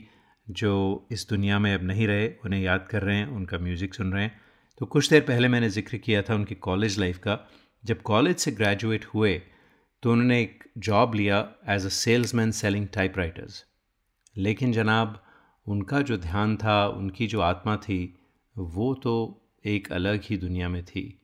जो 0.51 0.73
इस 1.13 1.27
दुनिया 1.29 1.59
में 1.59 1.73
अब 1.75 1.83
नहीं 1.83 2.07
रहे 2.07 2.29
उन्हें 2.45 2.61
याद 2.61 2.87
कर 2.91 3.03
रहे 3.03 3.17
हैं 3.17 3.27
उनका 3.37 3.59
म्यूज़िक 3.59 3.95
सुन 3.95 4.13
रहे 4.13 4.23
हैं 4.23 4.41
तो 4.79 4.87
कुछ 4.87 5.09
देर 5.11 5.23
पहले 5.29 5.49
मैंने 5.49 5.71
जिक्र 5.71 5.97
किया 5.97 6.23
था 6.23 6.35
उनकी 6.35 6.55
कॉलेज 6.67 6.99
लाइफ 6.99 7.19
का 7.19 7.35
जब 7.86 8.02
कॉलेज 8.02 8.38
से 8.38 8.52
ग्रेजुएट 8.52 9.06
हुए 9.06 9.42
तो 10.04 10.12
उन्होंने 10.12 10.42
एक 10.42 10.64
जॉब 10.78 11.14
लिया 11.14 11.48
as 11.70 11.86
a 11.86 11.90
salesman 11.90 12.52
selling 12.52 12.88
typewriters 12.88 13.64
लेकिन 14.38 14.72
जनाब, 14.72 15.22
उनका 15.68 16.02
जो 16.02 16.18
ध्यान 16.18 16.56
था, 16.58 16.88
उनकी 16.88 17.28
जो 17.28 17.42
आत्मा 17.42 17.76
थी, 17.78 18.18
वो 18.56 18.94
तो 18.94 19.14
एक 19.66 19.92
अलग 19.92 20.22
ही 20.24 20.38
दुनिया 20.38 20.70
में 20.70 20.84
थी। 20.86 21.22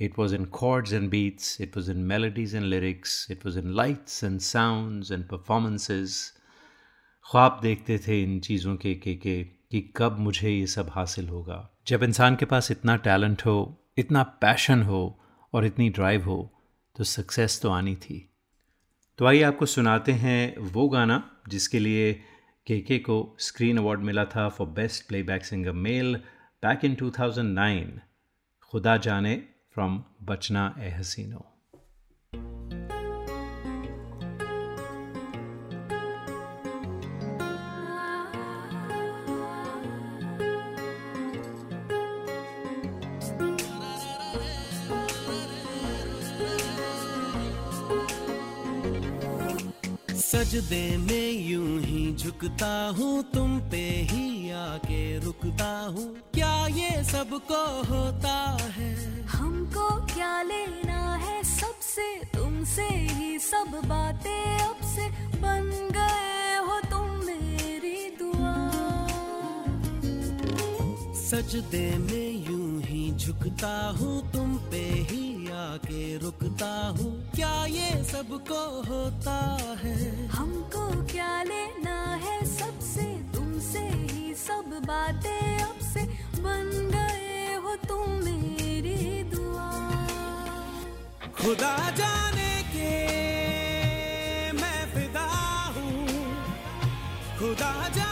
It 0.00 0.18
was 0.18 0.34
in 0.34 0.44
chords 0.44 0.92
and 0.92 1.08
beats 1.10 1.60
it 1.60 1.76
was 1.76 1.90
in 1.90 1.98
melodies 2.04 2.54
and 2.54 2.64
lyrics 2.64 3.30
it 3.30 3.46
was 3.46 3.58
in 3.58 3.72
lights 3.72 4.24
and 4.24 4.40
sounds 4.40 5.12
and 5.12 5.24
performances 5.28 6.32
ख्वाब 7.26 7.58
देखते 7.62 7.98
थे 7.98 8.22
इन 8.22 8.38
चीज़ों 8.40 8.76
के 8.76 8.94
के 8.94 9.14
के, 9.14 9.42
कि 9.44 9.80
कब 9.96 10.18
मुझे 10.18 10.50
ये 10.50 10.66
सब 10.66 10.90
हासिल 10.90 11.28
होगा। 11.28 11.58
जब 11.86 12.02
इंसान 12.02 12.36
के 12.36 12.44
पास 12.44 12.70
इतना 12.70 12.96
टैलेंट 12.96 13.46
हो, 13.46 13.84
इतना 13.98 14.22
पैशन 14.22 14.82
हो 14.82 15.20
और 15.54 15.66
इतनी 15.66 15.90
ड्राइव 15.90 16.24
हो 16.24 16.52
तो 16.96 17.04
सक्सेस 17.04 17.60
तो 17.62 17.70
आनी 17.70 17.96
थी। 17.96 18.30
तो 19.18 19.26
आइए 19.26 19.42
आपको 19.42 19.66
सुनाते 19.66 20.12
हैं 20.12 20.56
वो 20.58 20.88
गाना 20.88 21.30
जिसके 21.48 21.78
लिए 21.78 22.12
के 22.66 22.80
के 22.80 22.98
को 22.98 23.36
स्क्रीन 23.38 23.78
अवार्ड 23.78 24.00
मिला 24.00 24.24
था 24.24 24.48
for 24.48 24.66
best 24.68 25.08
playback 25.08 25.44
singer 25.44 25.72
male 25.72 26.16
back 26.64 26.84
in 26.84 26.94
2009 26.94 28.00
खुदा 28.62 28.96
जाने 28.96 29.42
फ्रॉम 29.74 30.04
बचना 30.22 30.74
ए 30.78 30.90
हसीनो। 30.90 31.50
सजदे 50.44 50.96
में 50.96 51.30
यूँ 51.48 51.80
ही 51.80 52.00
झुकता 52.16 52.72
हूँ 52.96 53.12
तुम 53.34 53.58
पे 53.70 53.84
ही 54.10 54.50
आके 54.50 55.18
रुकता 55.18 55.70
हूँ। 55.94 56.04
क्या 56.34 56.66
ये 56.66 57.02
सबको 57.04 57.60
होता 57.88 58.36
है? 58.76 58.90
हमको 59.24 59.88
क्या 60.14 60.42
लेना 60.42 61.00
है? 61.16 61.42
सबसे 61.44 62.08
तुमसे 62.34 62.88
ही 62.88 63.38
सब 63.38 63.80
बातें 63.88 64.58
अब 64.58 64.84
से 64.84 65.08
बन 65.40 65.70
गए 65.96 66.56
हो 66.66 66.80
तुम 66.90 67.08
मेरी 67.26 67.96
दुआ। 68.20 68.54
सजदे 71.24 71.86
में 71.98 72.33
झुकता 73.16 73.74
हूँ 73.98 74.32
तुम 74.32 74.56
पे 74.70 74.82
ही 75.10 75.48
आके 75.54 76.02
रुकता 76.18 76.72
हूँ। 76.98 77.12
क्या 77.34 77.54
ये 77.66 77.90
सबको 78.04 78.60
होता 78.88 79.36
है? 79.82 80.26
हमको 80.28 80.84
क्या 81.12 81.42
लेना 81.42 81.98
है? 82.24 82.36
सबसे 82.46 83.04
तुमसे 83.34 83.78
ही 83.78 84.34
सब 84.34 84.80
बातें 84.86 85.62
अब 85.64 85.78
से 85.92 86.04
बन 86.42 86.70
गए 86.94 87.54
हो 87.64 87.76
तुम 87.88 88.10
मेरी 88.24 89.22
दुआ। 89.24 89.70
खुदा 91.40 91.76
जाने 91.90 92.52
के 92.72 92.92
मैं 94.60 94.80
फिदा 94.94 95.28
हूँ। 95.76 96.06
खुदा 97.38 97.72
जाने 97.88 98.03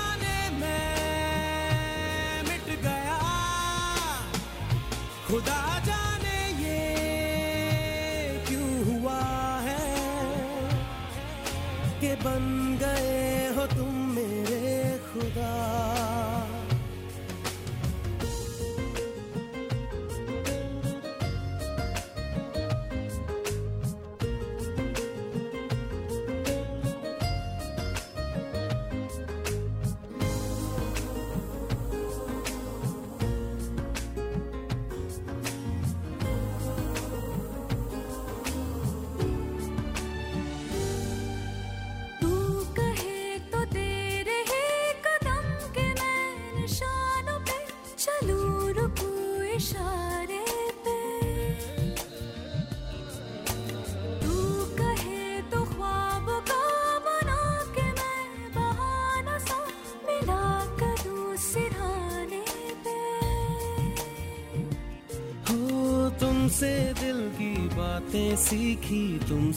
da 15.35 15.92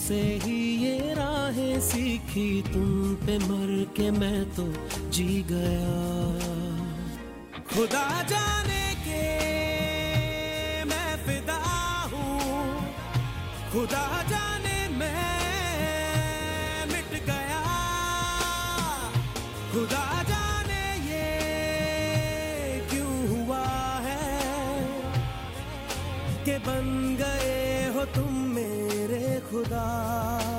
तुमसे 0.06 0.38
ही 0.42 0.58
ये 0.78 1.14
राहें 1.14 1.80
सीखी, 1.82 2.62
तुम 2.62 3.14
पे 3.26 3.38
मर 3.38 3.70
के 3.96 4.10
मैं 4.10 4.44
तो 4.54 4.66
जी 5.10 5.42
गया। 5.50 5.98
खुदा 7.66 8.06
जाने 8.30 8.86
के 9.02 9.24
मैं 10.86 11.10
फिदा 11.26 11.60
हूँ। 12.12 12.38
खुदा 13.72 14.06
जाने 14.30 14.45
खुदा। 29.50 30.55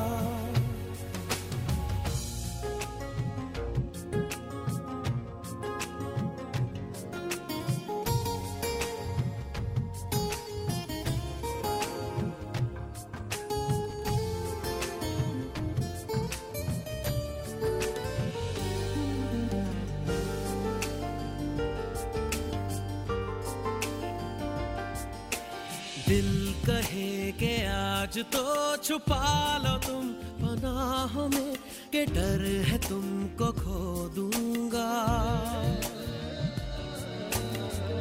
आज 28.17 28.25
तो 28.34 28.77
छुपा 28.82 29.62
लो 29.62 29.77
तुम 29.86 30.06
पनाह 30.41 31.13
में, 31.30 31.53
के 31.93 32.06
डर 32.10 32.41
है 32.65 32.77
तुमको 32.82 33.51
खो 33.53 34.10
दूँगा। 34.15 34.89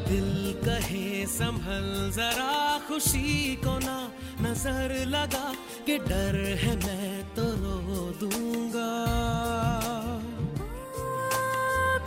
दिल 0.09 0.33
कहे 0.65 1.05
संभल, 1.29 1.85
जरा 2.17 2.57
खुशी 2.89 3.57
को 3.61 3.79
ना 3.79 3.99
नज़र 4.41 5.05
लगा, 5.07 5.53
के 5.87 5.99
डर 6.09 6.37
है 6.65 6.77
मैं 6.77 7.13
तो 7.37 7.45
रो 7.61 8.01
दूँगा। 8.21 8.93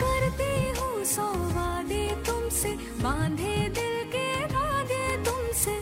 करती 0.02 0.52
हूँ 0.78 1.04
सौ 1.06 1.30
वादे 1.54 2.06
तुमसे, 2.26 2.74
बांधे 3.02 3.54
दिल 3.70 3.96
के 4.10 4.28
धागे 4.50 5.06
तुमसे। 5.22 5.78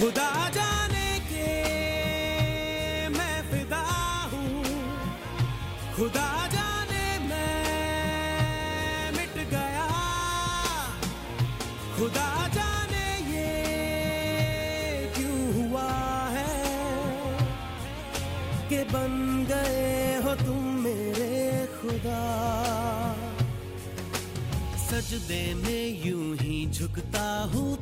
खुदा 0.00 0.48
जाने 0.48 1.18
के 1.20 1.48
मैं 3.08 3.42
फिदा 3.50 3.80
हूँ। 4.32 4.64
खुदा 5.96 6.46
जाने 6.46 7.18
मैं 7.28 9.12
मिट 9.12 9.48
गया। 9.50 9.88
खुदा 11.98 12.48
जाने 12.48 13.06
ये 13.30 13.50
क्यों 15.16 15.40
हुआ 15.54 15.92
है? 16.28 16.56
कि 18.68 18.78
बन 18.78 19.44
गए 19.48 20.16
हो 20.24 20.34
तुम 20.34 20.64
मेरे 20.64 21.66
खुदा। 21.66 22.22
सजदे 24.76 25.54
में 25.54 26.06
यूँ 26.06 26.36
ही 26.36 26.66
झुकता 26.70 27.50
हूँ 27.54 27.79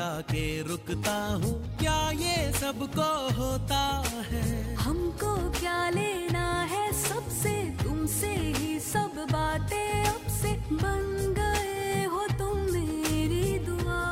आके 0.00 0.44
रुकता 0.68 1.16
हूँ 1.42 1.52
क्या 1.78 2.00
ये 2.10 2.52
सबको 2.52 3.10
होता 3.38 3.82
है? 4.30 4.74
हमको 4.74 5.34
क्या 5.60 5.78
लेना 5.90 6.46
है? 6.70 6.92
सबसे 6.92 7.52
तुमसे 7.84 8.32
ही 8.56 8.78
सब 8.80 9.24
बातें 9.32 10.04
अब 10.04 10.26
से 10.40 10.52
बन 10.72 11.34
गए 11.38 12.04
हो 12.12 12.26
तुम 12.38 12.56
मेरी 12.72 13.58
दुआ। 13.66 14.02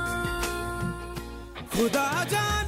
खुदा 1.74 2.08
जाने 2.32 2.67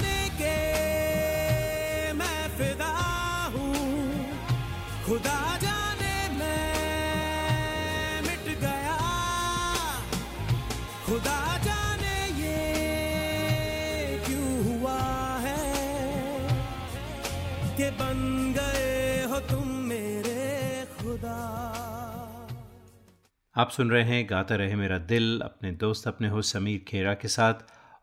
आप 23.61 23.70
सुन 23.70 23.90
रहे 23.90 24.03
हैं 24.03 24.27
गाता 24.31 24.57
रहे 24.57 24.75
मेरा 24.75 24.99
दिल, 24.99 25.40
अपने 25.40 25.73
दोस्त, 25.73 26.09
अपने 26.09 26.29
हो 26.29 26.42
समीर 26.42 26.85
खेरा 26.88 27.14
के 27.14 27.29
साथ। 27.29 27.55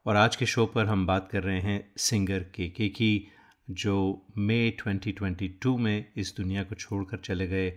और 0.05 0.15
आज 0.15 0.35
के 0.35 0.45
शो 0.45 0.65
पर 0.65 0.85
हम 0.85 1.07
बात 1.07 1.29
कर 1.31 1.43
रहे 1.43 1.59
हैं 1.59 1.91
सिंगर 1.97 2.39
के 2.39 2.69
के 2.69 2.89
की 2.89 3.27
जो 3.69 4.25
मई 4.37 4.77
2022 4.81 5.77
में 5.77 6.05
इस 6.17 6.33
दुनिया 6.37 6.63
को 6.63 6.75
छोड़कर 6.75 7.17
चले 7.17 7.47
गए 7.47 7.67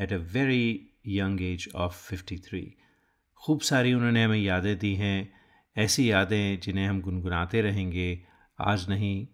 at 0.00 0.12
a 0.12 0.16
very 0.16 0.90
young 1.06 1.42
age 1.42 1.68
of 1.74 2.14
53 2.14 2.66
खूब 3.34 3.60
सारी 3.60 3.94
उन्होंने 3.94 4.24
हमें 4.24 4.38
यादें 4.38 4.78
दी 4.78 4.94
हैं, 4.94 5.32
ऐसी 5.76 6.10
यादें 6.10 6.60
जिन्हें 6.60 6.86
हम 6.86 7.00
गुनगुनाते 7.00 7.62
रहेंगे। 7.62 8.22
आज 8.60 8.88
नहीं, 8.88 9.26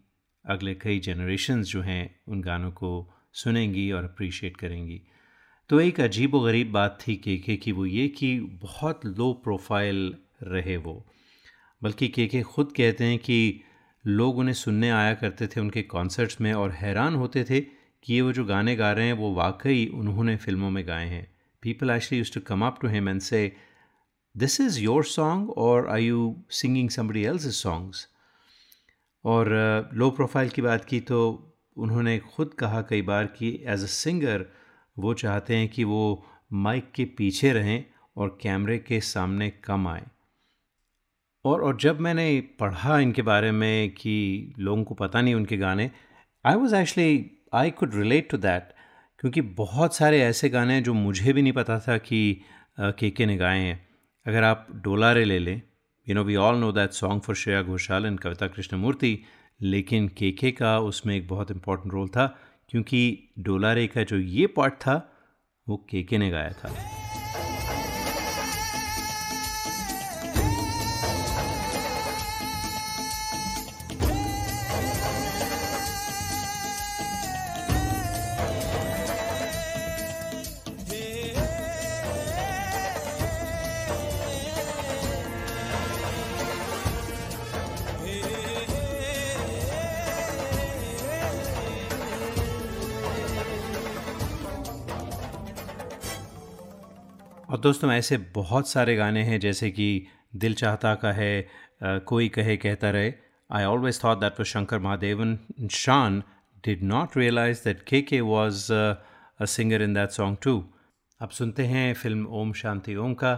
अगले 0.47 0.75
कई 0.75 0.99
जनरेशन्स 0.99 1.67
जो 1.67 1.83
हैं, 1.83 2.21
उन 2.29 2.41
गानों 2.41 2.71
को 2.71 3.15
सुनेंगी 3.33 3.93
और 3.93 4.05
अप्रिशिएट 4.05 4.57
करेंगी। 4.57 5.03
तो 5.71 5.81
एक 5.81 6.01
अजीब 6.01 6.35
व 6.35 6.45
गरीब 6.45 6.71
बात 6.73 6.99
थी 7.07 7.15
के 7.17 7.37
के 7.37 7.57
की 7.57 7.73
वो 7.73 7.87
ये 7.87 8.09
कि 8.09 8.41
बहुत 8.41 9.07
लो 9.07 9.33
प्रोफ़ाइल 9.33 10.15
रहे 10.43 10.77
वो। 10.77 11.07
बल्कि 11.83 12.09
के 12.09 12.27
के 12.27 12.43
खुद 12.43 12.73
कहते 12.77 13.05
हैं 13.05 13.19
कि 13.19 13.61
लोग 14.07 14.39
उन्हें 14.39 14.55
सुनने 14.55 14.91
आया 14.91 15.15
करते 15.15 15.47
थे 15.47 15.61
उनके 15.61 15.83
कॉन्सर्ट्स 15.83 16.41
में 16.41 16.53
और 16.53 16.71
हैरान 16.73 17.15
होते 17.15 17.45
थे 17.45 17.61
कि 17.61 18.15
ये 18.15 18.21
वो 18.21 18.33
जो 18.33 18.45
गाने 18.45 18.77
गा 18.77 18.93
रहे 18.93 19.07
हैं 19.07 19.13
वो 19.13 19.33
वाकई 19.35 19.87
उन्होंने 19.95 20.37
फ़िल्मों 20.37 20.71
में 20.71 20.87
गाए 20.87 21.07
हैं। 21.07 21.27
People 21.63 21.91
actually 21.91 22.19
use 22.19 22.33
to 22.35 22.41
come 22.41 22.65
up 22.67 22.79
to 22.83 22.89
him 22.89 23.09
and 23.09 23.21
say 23.21 23.57
this 24.37 24.61
is 24.61 24.81
your 24.81 25.05
song 25.05 25.51
और 25.51 25.89
I 25.89 26.05
you 26.05 26.37
singing 26.51 26.91
somebody 26.91 27.23
else 27.23 27.57
songs 27.57 28.09
और 29.25 29.51
लो 29.95 30.11
प्रोफ़ाइल 30.11 30.49
की 30.49 30.63
बात 30.63 30.85
की 30.85 31.01
तो 31.01 31.19
उन्होंने 31.77 32.19
खुद 32.19 32.55
कहा 32.55 32.83
कई 32.83 33.03
बार 33.03 33.27
कि 33.27 33.51
एज 33.67 33.83
अ 33.83 33.93
सिंगर 33.95 34.47
वो 34.99 35.15
चाहते 35.15 35.57
हैं 35.57 35.69
कि 35.69 35.85
वो 35.85 36.27
माइक 36.53 36.91
के 36.95 37.05
पीछे 37.19 37.53
रहें 37.53 37.85
और 38.17 38.39
कैमरे 38.43 38.79
के 38.79 39.01
सामने 39.01 39.51
कम 39.65 39.89
आए। 39.89 40.07
और 41.45 41.63
और 41.63 41.77
जब 41.77 42.01
मैंने 42.01 42.41
पढ़ा 42.61 42.99
इनके 42.99 43.23
बारे 43.23 43.51
में 43.53 43.91
कि 43.91 44.55
लोगों 44.59 44.85
को 44.85 44.95
पता 44.95 45.21
नहीं 45.21 45.35
उनके 45.35 45.57
गाने 45.57 45.91
I 46.45 46.55
was 46.55 46.75
actually 46.77 47.31
I 47.55 47.71
could 47.71 47.95
relate 47.95 48.31
to 48.31 48.39
that 48.39 48.73
क्योंकि 49.19 49.41
बहुत 49.41 49.95
सारे 49.95 50.21
ऐसे 50.23 50.49
गाने 50.49 50.75
हैं 50.75 50.83
जो 50.83 50.95
मुझे 50.95 51.33
भी 51.33 51.43
नहीं 51.43 51.53
पता 51.53 51.79
था 51.81 51.99
कि 51.99 52.41
के 52.81 53.11
के 53.11 53.27
ने 53.27 53.37
गाए 53.37 53.59
हैं। 53.59 53.87
अगर 54.27 54.43
आप 54.43 54.67
डोलारे 54.75 55.25
ले 55.25 55.39
लें 55.39 55.61
you 56.07 56.15
know 56.15 56.25
we 56.25 56.37
all 56.37 56.57
know 56.57 56.73
that 56.73 56.91
song 56.91 57.23
for 57.23 57.37
Shreya 57.37 57.63
Ghoshal 57.63 58.07
and 58.07 58.19
Kavita 58.21 58.47
Krishnamurthy 58.49 59.19
लेकिन 59.61 60.09
के 60.09 60.31
के 60.33 60.51
का 60.51 60.79
उसमें 60.79 61.17
एक 61.17 61.29
बहुत 61.29 61.51
इंपॉर्टेंट 61.51 61.95
रोल 61.95 62.09
था। 62.09 62.27
क्योंकि 62.69 63.29
डोलारे 63.39 63.87
का 63.87 64.03
जो 64.03 64.17
ये 64.17 64.47
पार्ट 64.47 64.75
था 64.75 65.13
वो 65.69 65.87
के 65.91 66.03
के 66.03 66.19
ने 66.19 66.31
गाया 66.31 66.51
था। 66.51 66.96
और 97.57 97.61
दोस्तों, 97.63 97.91
ऐसे 97.93 98.17
बहुत 98.35 98.69
सारे 98.69 98.95
गाने 98.97 99.23
हैं, 99.25 99.39
जैसे 99.41 99.71
कि 99.71 100.07
दिल 100.37 100.55
चाहता 100.55 100.95
का 100.95 101.13
है 101.13 101.47
कोई 101.83 102.29
कहे, 102.29 102.57
कहता 102.57 102.91
रहे। 102.91 103.13
I 103.51 103.65
always 103.65 104.03
thought 104.03 104.19
that 104.21 104.41
was 104.41 104.49
Shankar 104.49 104.79
Mahadevan 104.79 105.39
Shaan 105.73 106.23
did 106.65 106.83
not 106.83 107.17
realize 107.17 107.65
that 107.65 107.81
K 107.83 108.01
K 108.03 108.21
was 108.21 108.73
a 108.73 109.45
singer 109.47 109.83
in 109.83 109.95
that 109.95 110.11
song 110.11 110.39
too 110.43 110.65
अब 111.21 111.31
सुनते 111.31 111.67
हैं 111.67 111.93
फ़िल्म 111.95 112.27
ओम 112.41 112.53
शांति 112.53 112.97
ओम 112.97 113.15
का। 113.15 113.35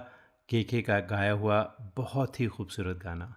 के 0.49 0.63
के 0.65 0.83
का 0.83 0.99
गाया 1.11 1.33
हुआ 1.33 1.63
बहुत 1.97 2.41
ही 2.41 2.47
खूबसूरत 2.47 3.01
गाना। 3.05 3.35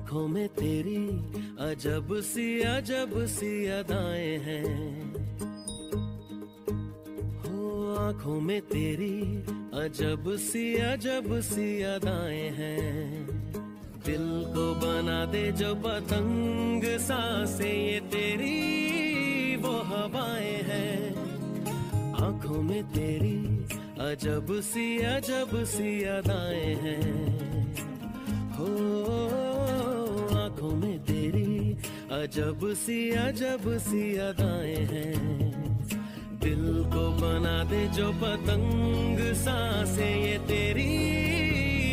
आँखों 0.00 0.28
में 0.28 0.48
तेरी 0.48 1.06
अजब 1.60 2.08
सी 2.20 2.60
अजब 2.60 3.26
सी 3.26 3.66
अदाएँ 3.66 4.38
हैं। 4.38 5.12
हो, 7.42 7.94
आँखों 7.98 8.40
में 8.40 8.60
तेरी 8.60 9.20
अजब 9.84 10.24
सी 10.36 10.74
अजब 10.74 11.40
सी 11.40 11.82
अदाएँ 11.82 12.48
हैं। 12.48 13.26
दिल 14.06 14.26
को 14.54 14.74
बना 14.74 15.24
दे 15.26 15.52
जो 15.52 15.74
पतंग, 15.74 16.84
सांसे 16.98 17.92
ये 17.92 18.00
तेरी, 18.00 19.56
वो 19.56 19.76
हवाएँ 19.82 20.56
हैं। 20.62 21.14
आँखों 22.24 22.62
में 22.62 22.82
तेरी 22.84 23.38
अजब 24.00 24.60
सी 24.60 24.98
अजब 24.98 25.64
सी 25.64 26.02
अदाएँ 26.04 26.74
हैं। 26.74 27.30
हो 28.50 28.66
अजब 32.10 32.60
सी 32.74 33.10
अजब 33.10 33.62
सी 33.78 34.16
अदाएँ 34.18 34.82
हैं। 34.90 35.14
दिल 36.42 36.64
को 36.90 37.04
बना 37.20 37.64
दे 37.64 37.82
जो 37.88 38.08
पतंग, 38.12 39.18
सांसे, 39.34 40.08
ये 40.30 40.38
तेरी 40.38 40.90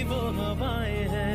वो 0.04 0.22
हवाएँ 0.40 1.06
हैं। 1.08 1.27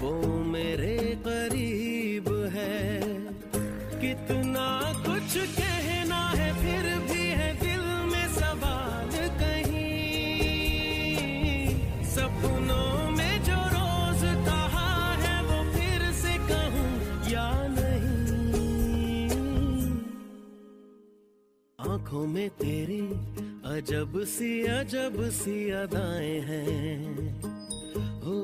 वो 0.00 0.12
मेरे 0.44 0.96
करीब 1.26 1.89
आँखों 22.20 22.32
में 22.32 22.50
तेरी 22.50 23.00
अजब 23.64 24.12
सी 24.24 24.62
अजब 24.62 25.30
सी 25.30 25.70
अदाएँ 25.70 26.40
हैं। 26.40 27.40
हो, 28.20 28.36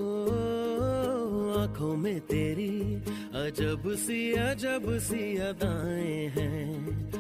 आँखों 1.61 1.97
में 1.97 2.21
तेरी 2.21 2.95
अजब 3.37 3.83
सी 3.87 4.33
अजब 4.33 4.99
सी 4.99 5.37
अदाएँ 5.37 6.29
हैं। 6.29 7.11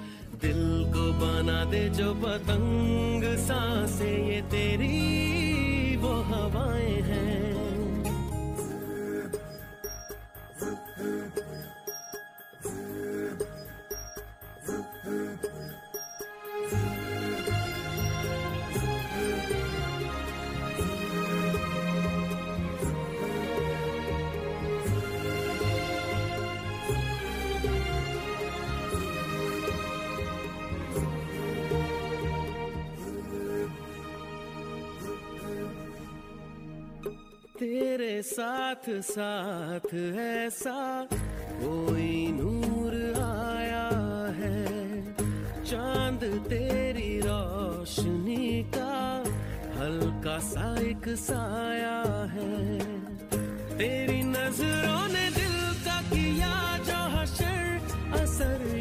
दिल 0.40 0.84
को 0.94 1.12
बना 1.12 1.64
दे 1.64 1.88
जो 1.88 2.14
पतंग, 2.14 3.36
सांसे 3.38 4.34
ये 4.34 4.40
तेरी, 4.40 5.96
वो 5.96 6.08
हवाएँ 6.08 7.00
हैं। 7.02 7.55
साथ 38.22 38.90
साथ 39.00 39.94
ऐसा 40.18 41.08
कोई 41.52 42.26
नूर 42.32 42.94
आया 43.22 43.88
है। 44.36 44.64
चाँद 45.64 46.24
तेरी 46.48 47.20
रोशनी 47.20 48.62
का 48.74 49.24
हल्का 49.80 50.38
सा 50.38 50.80
एक 50.80 51.08
साया 51.08 51.98
है। 52.32 52.78
तेरी 53.78 54.22
नज़रों 54.22 55.08
ने 55.08 55.30
दिल 55.30 55.56
का 55.84 56.00
किया 56.02 56.78
जो 56.78 57.00
हशर 57.16 57.80
असर 58.22 58.75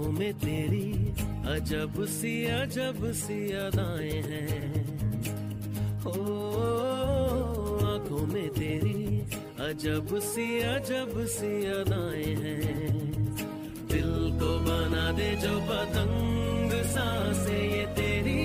आँखों 0.00 0.12
में 0.12 0.32
तेरी 0.34 1.12
अजब 1.52 1.94
सी 2.08 2.32
अजब 2.44 3.00
सी 3.12 3.38
अदाएँ 3.52 4.22
हैं। 4.28 6.00
हो 6.00 6.14
आँखों 7.84 8.24
में 8.26 8.48
तेरी 8.48 9.20
अजब 9.60 10.08
सी 10.22 10.46
अजब 10.60 11.12
सी 11.26 11.52
अदाएँ 11.66 12.34
हैं। 12.40 12.96
दिल 13.92 14.12
को 14.40 14.50
बना 14.64 15.12
दे 15.12 15.30
जो 15.36 15.54
पतंग, 15.68 16.72
सांसे, 16.86 17.60
ये 17.76 17.86
तेरी 17.92 18.39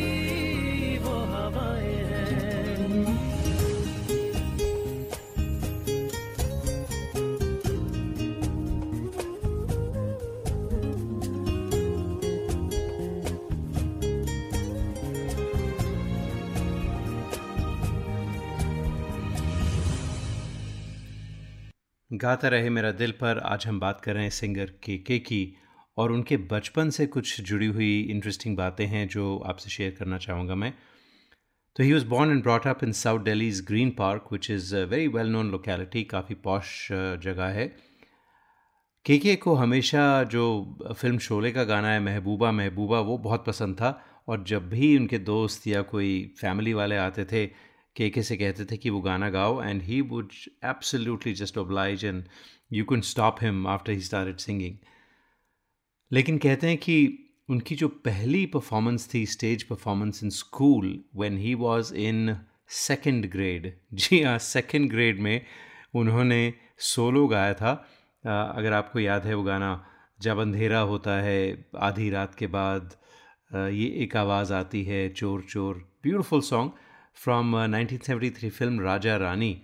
गाता 22.22 22.48
रहे 22.48 22.70
मेरा 22.70 22.92
दिल 22.92 23.12
पर, 23.12 23.40
आज 23.40 23.66
हम 23.68 23.80
बात 23.80 24.02
कर 24.02 24.14
रहे 24.14 24.24
हैं 24.24 24.30
सिंगर 24.30 24.66
के 24.84 24.98
के 24.98 25.18
की 25.20 25.56
और 25.98 26.12
उनके 26.12 26.38
बचपन 26.52 26.90
से 26.90 27.06
कुछ 27.06 27.42
जुड़ी 27.42 27.68
हुई 27.68 28.00
इंटरेस्टिंग 28.02 28.56
बातें 28.58 28.86
हैं 28.86 29.08
जो 29.08 29.38
आपसे 29.48 29.70
शेयर 29.70 29.96
करना 30.00 30.18
चाहूँगा 30.18 30.56
मैं। 30.56 30.74
तो 31.76 31.84
he 31.84 31.94
was 31.94 32.06
born 32.06 32.32
and 32.32 32.42
brought 32.44 32.68
up 32.68 32.84
in 32.84 32.92
south 32.92 33.24
Delhi's 33.24 33.64
Green 33.68 33.90
Park 33.90 34.30
which 34.32 34.50
is 34.52 34.76
very 34.76 35.08
well 35.08 35.28
known 35.28 35.52
locality 35.52 36.04
काफ़ी 36.04 36.36
पॉश 36.36 36.88
जगह 37.24 37.46
है। 37.50 37.68
के 39.06 39.18
के 39.18 39.36
को 39.36 39.56
हमेशा 39.56 40.24
जो 40.24 40.46
फ़िल्म 40.94 41.18
शोले 41.20 41.52
का 41.52 41.64
गाना 41.64 41.92
है, 41.92 42.00
महबूबा 42.00 42.52
महबूबा, 42.52 43.00
वो 43.00 43.18
बहुत 43.18 43.46
पसंद 43.46 43.76
था 43.76 44.02
और 44.28 44.44
जब 44.44 44.70
भी 44.70 44.96
उनके 44.98 45.18
दोस्त 45.18 45.68
या 45.68 45.82
कोई 45.82 46.34
फैमिली 46.38 46.74
वाले 46.74 46.98
आते 46.98 47.26
थे 47.26 47.46
के 47.96 48.10
के 48.10 48.24
से 48.24 48.38
कहते 48.38 48.66
थे 48.66 48.78
कि 48.78 48.90
वो 48.90 49.02
गाना 49.02 49.30
गाओ 49.30 49.62
and 49.64 49.82
he 49.82 50.02
would 50.02 50.32
absolutely 50.66 51.34
just 51.34 51.58
oblige 51.58 52.06
and 52.06 52.24
you 52.74 52.86
can 52.86 53.02
stop 53.02 53.38
him 53.42 53.68
after 53.68 53.92
he 53.92 54.02
started 54.02 54.38
singing 54.38 54.78
लेकिन 56.12 56.38
कहते 56.38 56.68
हैं 56.68 56.78
कि 56.78 56.98
उनकी 57.50 57.76
जो 57.76 57.88
पहली 57.88 58.46
परफॉर्मेंस 58.46 59.10
थी 59.14 59.26
stage 59.26 59.64
performance 59.64 60.24
in 60.24 60.30
school 60.30 61.04
when 61.16 61.38
he 61.38 61.54
was 61.56 61.94
in 61.94 62.38
second 62.70 63.26
grade 63.32 63.74
जी 63.94 64.22
हाँ 64.24 64.38
सेकंड 64.38 64.90
ग्रेड 64.90 65.20
में 65.20 65.46
उन्होंने 65.96 66.54
सोलो 66.80 67.28
गाया 67.28 67.54
था। 67.54 67.72
अगर 68.26 68.74
आपको 68.74 69.00
याद 69.00 69.26
है 69.26 69.34
वो 69.34 69.44
गाना, 69.44 69.86
जब 70.22 70.40
अंधेरा 70.40 70.80
होता 70.80 71.18
है, 71.22 71.66
आधी 71.78 72.10
रात 72.10 72.36
के 72.36 72.48
बाद 72.48 72.96
ये 73.54 73.88
एक 74.04 74.16
आवाज़ 74.18 74.54
आती 74.54 74.84
है 74.84 75.08
चोर 75.10 75.42
चोर 75.50 75.76
beautiful 76.04 76.42
song 76.42 76.72
from 77.16 77.68
1973 77.68 78.50
film 78.50 78.80
Raja 78.80 79.18
Rani 79.18 79.62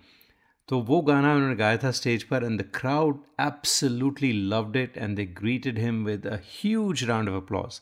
तो 0.68 0.80
वो 0.80 1.02
गाना 1.02 1.34
उन्होंने 1.34 1.56
गाया 1.56 1.78
था 1.78 1.92
स्टेज 1.92 2.24
पर 2.24 2.44
and 2.44 2.62
the 2.62 2.64
crowd 2.76 3.20
absolutely 3.42 4.32
loved 4.32 4.76
it 4.76 4.98
and 4.98 5.16
they 5.16 5.26
greeted 5.26 5.80
him 5.80 6.06
with 6.06 6.28
a 6.28 6.36
huge 6.36 7.04
round 7.04 7.30
of 7.30 7.44
applause 7.44 7.82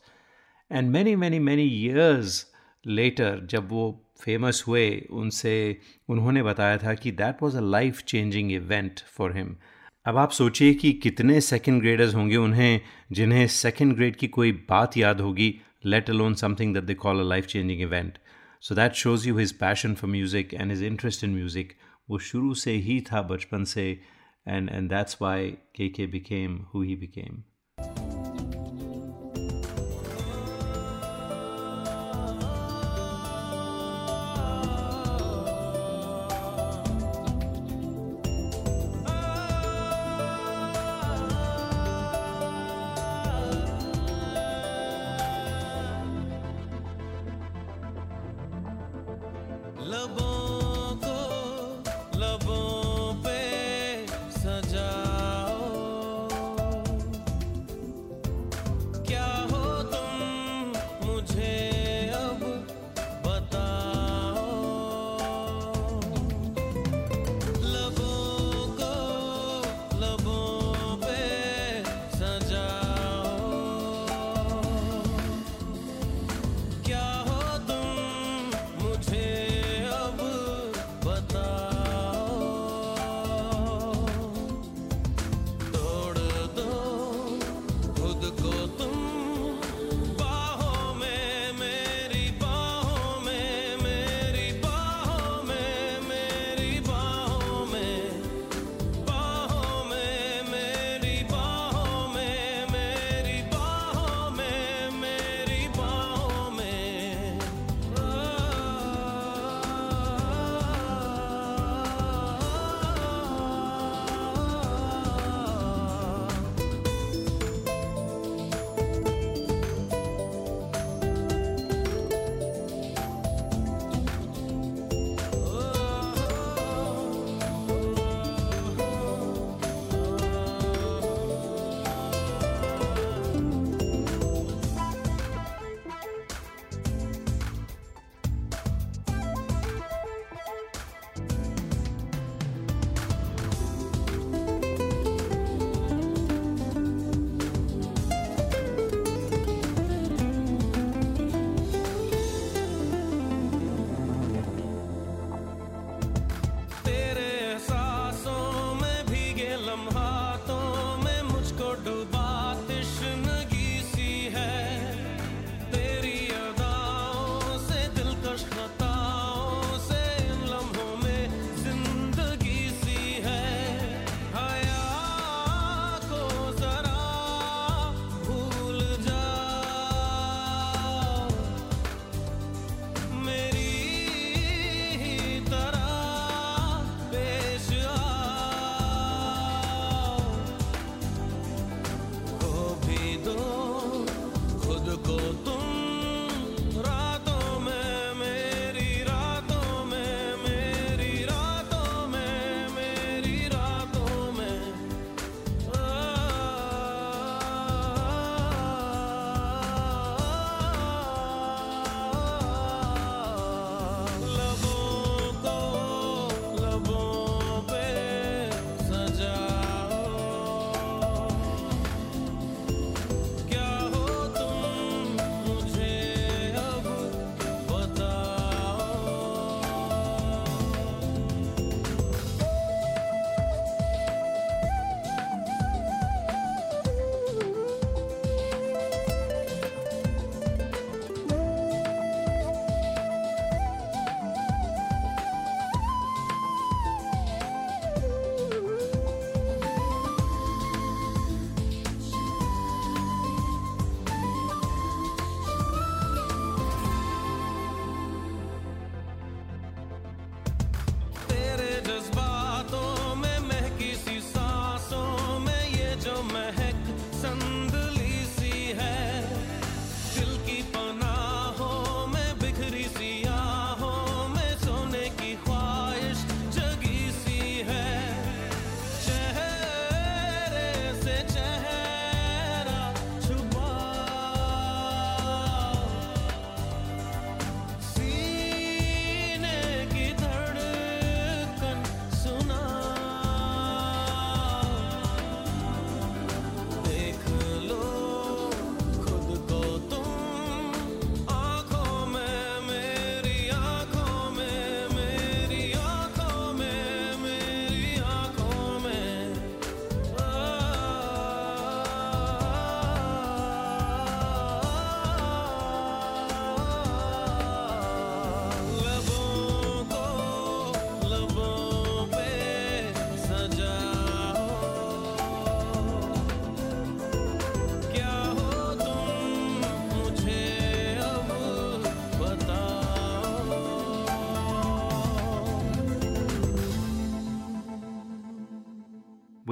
and 0.72 0.92
many 0.92 1.16
many 1.16 1.40
many 1.40 1.64
years 1.64 2.48
later 2.88 3.48
जब 3.50 3.70
वो 3.70 4.06
फ़ेमस 4.22 4.64
हुए, 4.68 5.08
उनसे, 5.12 5.78
उन्होंने 6.10 6.44
बताया 6.44 6.78
था 6.78 6.94
कि 6.94 7.12
that 7.12 7.44
was 7.44 7.56
a 7.56 7.62
life 7.62 8.02
changing 8.02 8.52
event 8.52 9.00
for 9.00 9.38
him 9.38 9.56
अब 10.06 10.18
आप 10.18 10.32
सोचिए 10.32 10.74
कि 10.74 10.94
कितने 10.94 11.42
सेकंड 11.42 11.82
ग्रेडर्स 11.82 12.16
होंगे 12.16 12.36
उन्हें, 12.36 12.82
जिन्हें 13.12 13.48
सेकंड 13.48 13.96
ग्रेड 13.96 14.16
की 14.16 14.28
कोई 14.28 14.52
बात 14.52 14.98
याद 14.98 15.22
होगी 15.22 15.62
let 15.86 16.10
alone 16.10 16.34
something 16.34 16.74
that 16.74 16.84
they 16.84 16.94
call 16.94 17.20
a 17.20 17.24
life 17.24 17.46
changing 17.46 17.82
event 17.82 18.18
so 18.64 18.76
that 18.76 18.94
shows 18.94 19.28
you 19.28 19.38
his 19.38 19.52
passion 19.60 19.94
for 19.96 20.10
music 20.10 20.54
and 20.54 20.72
his 20.72 20.84
interest 20.84 21.24
in 21.24 21.34
music 21.34 21.74
वो 22.10 22.20
शुरू 22.20 22.54
से 22.56 22.72
ही 22.88 23.00
था 23.12 23.22
बचपन 23.22 23.64
से 23.64 23.90
and 24.48 24.70
and 24.70 24.90
that's 24.90 25.18
why 25.22 25.52
K 25.76 25.90
K 25.90 26.08
became 26.08 26.58
who 26.74 26.82
he 26.82 26.96
became 26.96 27.44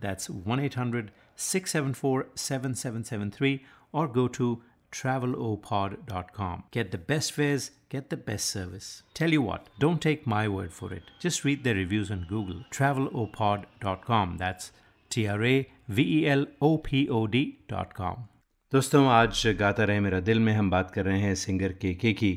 That's 0.00 0.28
1 0.30 0.60
800 0.60 1.10
674 1.36 2.26
7773 2.34 3.64
or 3.92 4.06
go 4.08 4.28
to 4.28 4.62
travelopod.com. 4.92 6.64
Get 6.70 6.90
the 6.92 6.98
best 6.98 7.32
fares, 7.32 7.70
get 7.88 8.10
the 8.10 8.16
best 8.16 8.46
service. 8.46 9.02
Tell 9.14 9.32
you 9.32 9.42
what, 9.42 9.68
don't 9.80 10.00
take 10.00 10.26
my 10.26 10.46
word 10.48 10.72
for 10.72 10.92
it. 10.92 11.02
Just 11.20 11.44
read 11.44 11.64
the 11.64 11.74
reviews 11.74 12.10
on 12.10 12.26
Google. 12.28 12.64
travelopod.com. 12.70 14.36
That's 14.38 14.72
T 15.10 15.26
R 15.28 15.42
A 15.44 15.66
V 15.88 16.02
E 16.18 16.26
L 16.28 16.46
O 16.60 16.78
P 16.78 17.08
O 17.08 17.26
D.com. 17.26 18.28
दोस्तों 18.72 19.06
आज 19.08 19.42
गाता 19.58 19.84
रहे 19.84 20.00
मेरा 20.00 20.20
दिल 20.20 20.40
में 20.40 20.52
हम 20.52 20.70
बात 20.70 20.90
कर 20.90 21.04
रहे 21.04 21.20
हैं 21.20 21.34
सिंगर 21.34 21.72
के 21.82 21.92
के 21.94 22.12
की 22.12 22.32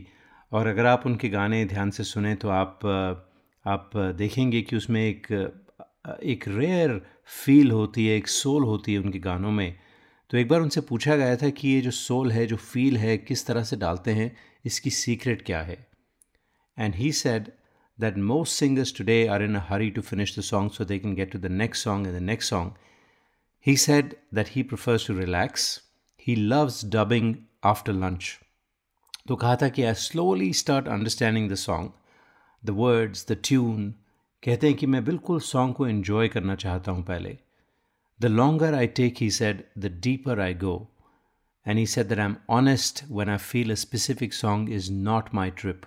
और 0.52 0.68
अगर 0.68 0.86
आप 0.86 1.06
उनके 1.06 1.30
गाने 1.30 1.64
ध्यान 1.66 1.92
से 1.92 2.04
सुने 2.04 2.36
तो 2.44 2.50
आप 2.50 2.86
आप 3.66 3.98
देखेंगे 4.18 4.62
कि 4.62 4.76
उसमें 4.76 5.02
एक 5.02 5.32
एक 6.24 6.48
रेयर 6.48 7.02
फील 7.27 7.71
होती 7.71 8.07
है, 8.07 8.17
एक 8.17 8.29
सोल 8.29 8.65
होती 8.65 8.93
है 8.93 8.99
उनके 8.99 9.19
गानों 9.19 9.51
में। 9.51 9.79
तो 10.31 10.39
एक 10.39 10.49
बार 10.49 10.61
उनसे 10.61 10.81
पूछा 10.81 11.17
गया 11.17 11.37
था 11.37 11.51
कि 11.51 11.69
ये 11.69 11.81
जो 11.81 11.91
सोल 11.91 12.33
है, 12.33 12.47
जो 12.47 12.57
फील 12.57 12.97
है, 12.97 13.17
किस 13.19 13.47
तरह 13.47 13.65
से 13.65 13.77
डालते 13.77 14.11
हैं, 14.11 14.37
इसकी 14.65 14.91
सीक्रेट 14.91 15.43
क्या 15.43 15.63
है? 15.63 15.87
And 16.79 16.95
he 16.95 17.13
said 17.13 17.51
that 17.99 18.19
most 18.19 18.53
singers 18.53 18.95
today 18.97 19.27
are 19.27 19.43
in 19.43 19.57
hurry 19.57 19.91
to 19.91 20.03
finish 20.03 20.39
the 20.39 20.43
song 20.43 20.71
so 20.71 20.85
they 20.85 20.99
can 20.99 21.15
get 21.15 21.33
to 21.33 21.39
the 21.39 21.47
next 21.47 21.85
song 21.85 22.07
and 22.07 22.17
the 22.17 22.23
next 22.23 22.51
song 22.51 22.73
he 23.67 23.77
said 23.77 24.15
that 24.35 24.49
he 24.51 24.63
prefers 24.63 25.07
to 25.07 25.19
relax 25.19 25.67
he 26.27 26.37
loves 26.37 26.85
dubbing 26.85 27.35
after 27.65 27.93
lunch 27.93 28.39
तो 29.29 29.37
कहा 29.37 29.57
था 29.57 29.69
कि 29.69 29.83
I 29.83 29.95
slowly 29.95 30.53
start 30.53 30.89
understanding 30.89 31.51
the 31.51 31.55
song 31.55 31.91
the 32.65 32.71
words 32.71 33.27
the 33.29 33.39
tune 33.45 33.95
कहते 34.45 34.67
हैं 34.67 34.77
कि 34.77 34.87
मैं 34.87 35.05
बिल्कुल 35.05 35.41
song 35.41 35.75
को 35.75 35.87
एन्जॉय 35.87 36.29
करना 36.29 36.55
चाहता 36.65 36.93
हूँ 36.93 37.03
पहले 37.11 37.39
The 38.23 38.29
longer 38.29 38.73
I 38.73 38.87
take, 38.87 39.19
he 39.19 39.31
said, 39.31 39.65
the 39.75 39.89
deeper 39.89 40.41
I 40.41 40.53
go. 40.53 40.89
And 41.67 41.79
he 41.79 41.87
said 41.87 42.09
that 42.09 42.21
I'm 42.21 42.37
honest 42.49 43.01
when 43.09 43.29
I 43.29 43.39
feel 43.39 43.73
a 43.73 43.77
specific 43.77 44.33
song 44.33 44.69
is 44.69 44.91
not 44.91 45.33
my 45.33 45.51
trip. 45.51 45.87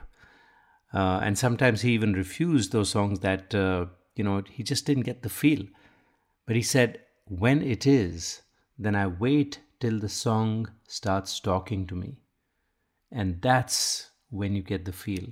Uh, 0.93 1.19
and 1.23 1.37
sometimes 1.37 1.81
he 1.81 1.93
even 1.93 2.11
refused 2.13 2.71
those 2.71 2.89
songs 2.89 3.21
that, 3.21 3.55
uh, 3.55 3.85
you 4.15 4.23
know, 4.23 4.43
he 4.49 4.63
just 4.63 4.85
didn't 4.85 5.03
get 5.03 5.23
the 5.23 5.29
feel. 5.29 5.65
But 6.45 6.57
he 6.57 6.61
said, 6.61 6.99
when 7.25 7.61
it 7.61 7.87
is, 7.87 8.41
then 8.77 8.95
I 8.95 9.07
wait 9.07 9.59
till 9.79 9.99
the 9.99 10.09
song 10.09 10.69
starts 10.87 11.39
talking 11.39 11.87
to 11.87 11.95
me. 11.95 12.17
And 13.11 13.41
that's 13.41 14.11
when 14.29 14.55
you 14.55 14.61
get 14.61 14.85
the 14.85 14.93
feel. 14.93 15.27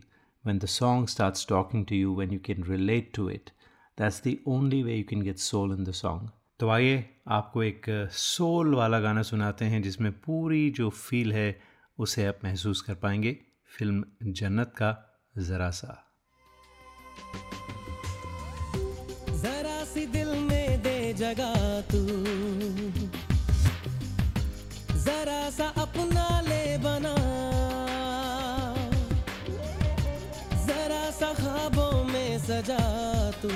When 0.45 0.59
the 0.59 0.67
song 0.67 1.07
starts 1.07 1.45
talking 1.45 1.85
to 1.85 1.95
you, 1.95 2.11
when 2.11 2.29
you 2.33 2.39
can 2.39 2.63
relate 2.63 3.13
to 3.13 3.29
it, 3.29 3.51
that's 3.97 4.19
the 4.19 4.41
only 4.45 4.83
way 4.83 4.97
you 4.97 5.05
can 5.05 5.23
get 5.23 5.39
soul 5.39 5.71
in 5.71 5.85
the 5.85 5.93
song. 5.93 6.31
तो 6.59 6.69
आइए 6.69 6.97
आपको 7.31 7.63
एक 7.63 7.85
soul 8.11 8.73
वाला 8.75 8.99
गाना 8.99 9.21
सुनाते 9.29 9.65
हैं 9.65 9.81
जिसमें 9.81 10.11
पूरी 10.25 10.69
जो 10.79 10.89
फील 10.89 11.33
है 11.33 11.47
उसे 11.99 12.25
आप 12.25 12.39
महसूस 12.43 12.81
कर 12.81 12.95
पाएँगे 13.03 13.37
फ़िल्म 13.77 14.31
जन्नत 14.41 14.73
का 14.81 14.91
ज़रा 15.37 15.69
सा 15.79 15.95
जरा 19.43 19.83
सी 19.93 20.05
दिल 20.17 20.35
में 20.49 20.81
दे 20.83 21.13
जगह 21.23 21.81
तू 21.91 22.32
सजा 32.54 32.82
तू। 33.41 33.49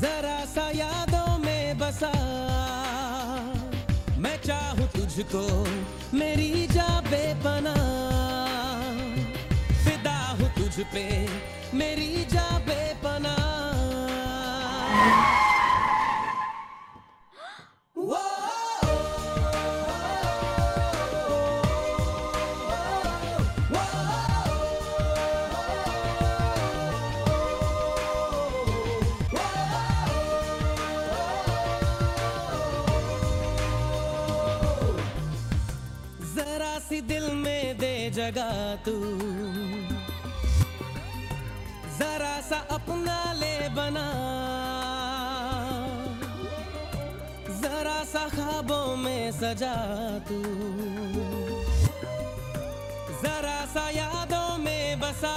जरा 0.00 0.38
सा 0.44 0.64
यादों 0.74 1.38
में 1.38 1.78
बसा। 1.78 2.10
मैं 4.18 4.34
चाहू 4.42 4.86
तुझको 4.96 5.44
मेरी 6.18 6.66
जा 6.66 6.88
बेपना 7.10 7.74
फिदा 9.84 10.18
हूँ 10.38 10.50
तुझ 10.58 10.74
पे 10.94 11.06
मेरी 11.74 12.12
जा 12.34 12.48
बेपना 12.66 13.36
तू। 38.86 38.92
जरा 41.98 42.40
सा 42.40 42.56
अपना 42.70 43.32
ले 43.32 43.68
बना। 43.68 44.06
जरा 47.62 48.04
सा 48.04 48.28
खाबों 48.28 48.96
में 48.96 49.32
सजा 49.32 49.74
तू। 50.28 50.42
जरा 53.22 53.66
सा 53.66 53.90
यादों 53.90 54.58
में 54.58 55.00
बसा। 55.00 55.36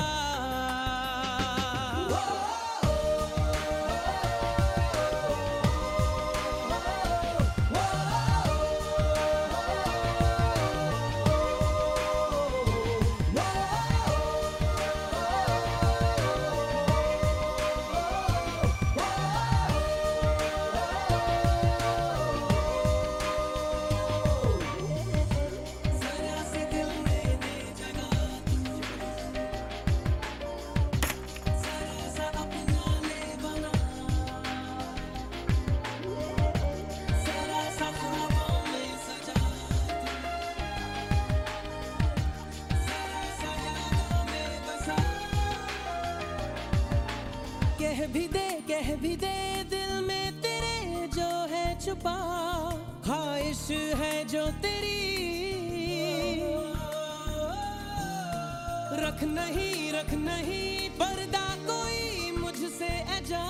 कह 48.00 48.08
भी 48.08 48.28
दे, 48.28 48.50
कह 48.68 48.96
भी 48.96 49.16
दे, 49.16 49.64
दिल 49.64 49.90
में 50.06 50.42
तेरे 50.42 51.08
जो 51.08 51.28
है 51.52 51.64
छुपा। 51.80 52.14
ख्वाहिश 53.06 53.64
है 53.72 54.24
जो 54.26 54.46
तेरी। 54.46 55.00
रख 59.04 59.24
नहीं 59.24 59.92
रख 59.92 60.14
नहीं, 60.14 60.90
पर्दा 60.90 61.44
कोई 61.68 62.32
मुझसे 62.38 62.88
अजा। 63.18 63.44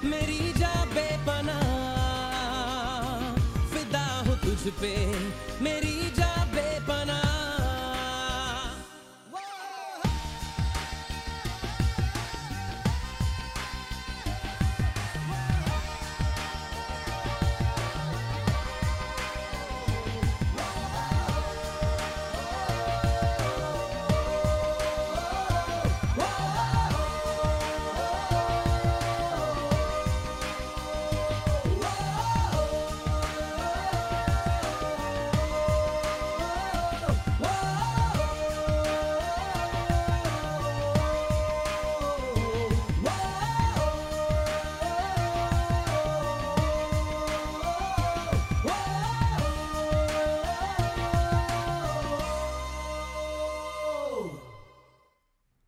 मेरी 0.08 0.54
जा 0.54 0.74
बेपना 0.86 1.58
फिदा 3.74 4.06
हूँ 4.28 4.38
तुझ 4.40 4.74
पे 4.74 4.94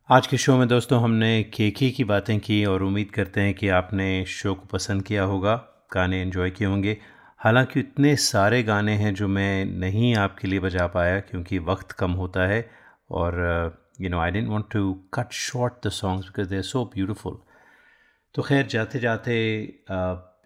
आज 0.08 0.26
के 0.26 0.36
शो 0.36 0.56
में 0.56 0.68
दोस्तों 0.68 1.00
हमने 1.02 1.42
केकी 1.42 1.90
की 1.90 2.04
बातें 2.04 2.38
की 2.40 2.64
और 2.64 2.82
उम्मीद 2.82 3.10
करते 3.10 3.40
हैं 3.40 3.54
कि 3.54 3.68
आपने 3.68 4.24
शो 4.24 4.54
को 4.54 4.66
पसंद 4.66 5.02
किया 5.02 5.22
होगा, 5.22 5.54
गाने 5.94 6.20
एंजॉय 6.22 6.50
किए 6.50 6.66
होंगे। 6.68 6.96
हालाँकि 7.38 7.80
इतने 7.80 8.14
सारे 8.16 8.62
गाने 8.62 8.92
हैं 8.92 9.14
जो 9.14 9.28
मैं 9.28 9.64
नहीं 9.64 10.14
आपके 10.16 10.48
लिए 10.48 10.60
बजा 10.60 10.86
पाया 10.86 11.18
क्योंकि 11.20 11.58
वक्त 11.58 11.92
कम 11.92 12.10
होता 12.10 12.46
है 12.46 12.70
और 13.10 13.34
you 14.00 14.08
know 14.08 14.20
I 14.20 14.30
don't 14.30 14.48
want 14.48 14.66
to 14.72 14.92
cut 15.14 15.32
short 15.32 15.86
the 15.86 15.90
songs 15.90 16.26
because 16.26 16.48
they 16.48 16.56
are 16.56 16.62
so 16.62 16.84
beautiful 16.84 17.38
तो 18.34 18.42
खैर, 18.42 18.66
जाते 18.66 18.98
जाते 18.98 19.62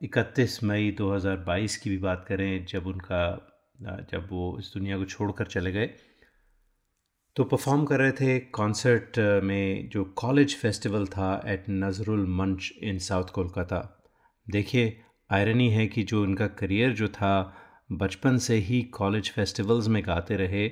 इकतीस 0.02 0.64
मई 0.64 0.96
2022 1.00 1.76
की 1.76 1.90
भी 1.90 1.98
बात 1.98 2.24
करें, 2.28 2.64
जब 2.66 2.86
उनका 2.86 3.22
जब 3.82 4.28
वो 4.32 4.56
इस 4.58 4.72
दुनिया 4.74 4.98
को 4.98 5.04
छोड़कर 5.04 5.46
चले 5.46 5.72
गए 5.72 5.90
तो 7.36 7.44
परफॉर्म 7.44 7.84
कर 7.84 7.98
रहे 7.98 8.12
थे 8.12 8.38
कॉन्सर्ट 8.54 9.18
में 9.44 9.88
जो 9.88 10.04
कॉलेज 10.16 10.56
फेस्टिवल 10.56 11.06
था 11.06 11.30
at 11.46 11.64
Nazrul 11.70 12.26
Mancha 12.28 12.70
in 12.82 12.98
south 12.98 13.24
Kolkata 13.24 13.78
देखिए 14.46 15.00
आयरनी 15.30 15.68
है 15.70 15.86
कि 15.86 16.02
जो 16.02 16.22
उनका 16.22 16.46
करियर 16.46 16.92
जो 16.92 17.08
था, 17.08 17.56
बचपन 17.92 18.38
से 18.38 18.56
ही 18.56 18.82
कॉलेज 18.82 19.30
फेस्टिवल्स 19.30 19.88
में 19.88 20.02
गाते 20.06 20.36
रहे 20.36 20.64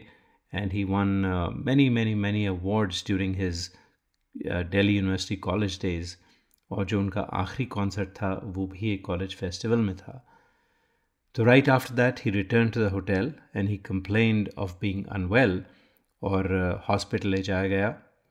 and 0.53 0.73
he 0.73 0.85
won 0.85 1.09
many 1.67 1.89
many 1.91 2.15
many 2.15 2.45
awards 2.47 3.05
during 3.07 3.37
his 3.37 3.71
Delhi 4.37 4.97
university 4.97 5.37
college 5.37 5.79
days 5.83 6.17
और 6.71 6.85
जो 6.87 7.01
उनका 7.01 7.21
आखिरी 7.21 7.67
कॉन्सर्ट 7.67 8.09
था, 8.09 8.41
वो 8.45 8.67
भी 8.67 8.93
एक 8.95 9.05
कॉलेज 9.05 9.37
फेस्टिवल 9.37 9.79
में 9.79 9.97
था। 9.97 10.25
तो 11.35 11.45
right 11.45 11.69
after 11.69 11.95
that 11.95 12.21
he 12.25 12.31
return 12.31 12.69
to 12.69 12.81
the 12.81 12.93
hotel 12.93 13.33
and 13.57 13.69
he 13.69 13.77
complained 13.77 14.51
of 14.59 14.79
being 14.81 15.05
unwell 15.07 15.63
और 16.23 16.49
हॉस्पिटल 16.89 17.29
ले 17.29 17.43
जाया 17.43 17.69
गया 17.69 17.89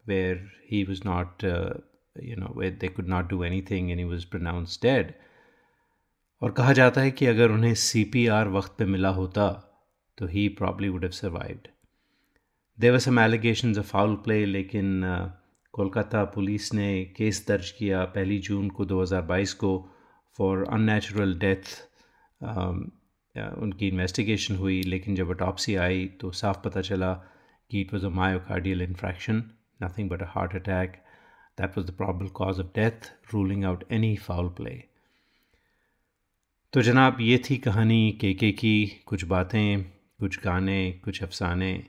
where 0.07 0.51
he 0.71 0.83
was 0.83 1.01
not 1.05 1.43
you 2.23 2.35
know 2.37 2.53
where 2.59 2.73
they 2.73 2.87
could 2.87 3.07
not 3.07 3.29
do 3.29 3.43
anything 3.61 3.89
he 3.89 4.03
was 4.03 4.25
pronounce 4.25 4.79
dead 4.81 5.13
और 6.41 6.51
कहा 6.51 6.73
जाता 6.73 7.01
है 7.01 7.11
कि 7.11 7.25
अगर 7.25 7.51
उन्हें 7.51 7.73
सी 7.73 8.03
पी 8.03 8.27
आर 8.27 8.47
वक्त 8.47 8.75
पर 8.79 8.85
मिला 8.85 9.09
होता 9.09 9.63
तो 10.17 10.27
he 10.27 10.47
probably 10.49 10.89
would 10.89 11.03
have 11.03 11.11
survived 11.11 11.67
there were 12.79 12.97
some 12.97 13.19
allegation 13.19 13.77
of 13.79 13.85
foul 13.85 14.15
play 14.15 14.45
लेकिन 14.45 15.01
कोलकाता 15.71 16.23
पुलिस 16.25 16.73
ने 16.73 17.05
केस 17.05 17.45
दर्ज 17.47 17.71
किया 17.71 18.05
पहली 18.05 18.39
जून 18.39 18.69
को 18.69 18.85
2022 18.85 19.53
को 19.53 19.89
फॉर 20.37 20.65
अननेचुरल 20.69 21.39
डेथ 21.39 21.61
उनकी 23.57 23.87
इन्वेस्टिगेशन 23.87 24.55
हुई, 24.55 24.83
लेकिन 24.83 25.15
जब 25.15 25.29
अटॉपसी 25.29 25.75
आई 25.75 26.05
तो 26.05 26.31
साफ़ 26.31 26.57
पता 26.63 26.81
चला 26.81 27.23
It 27.75 27.93
was 27.93 28.03
a 28.03 28.11
myocardial 28.11 28.87
infraction, 28.87 29.41
nothing 29.83 30.09
but 30.09 30.21
a 30.21 30.27
heart 30.27 30.55
attack. 30.55 30.89
That 31.59 31.77
was 31.77 31.85
the 31.85 31.95
probable 32.01 32.31
cause 32.41 32.59
of 32.59 32.73
death, 32.73 33.09
ruling 33.33 33.65
out 33.65 33.83
any 33.91 34.17
foul 34.29 34.55
play. 34.61 34.77
तो 36.73 36.81
जनाब 36.81 37.17
ये 37.21 37.41
थी 37.49 37.57
कहानी 37.57 38.17
के 38.21 38.33
के 38.33 38.51
की 38.51 39.03
कुछ 39.05 39.23
बातें 39.23 39.83
कुछ 40.19 40.43
गाने 40.43 40.91
कुछ 40.91 41.23
अफसाने। 41.23 41.85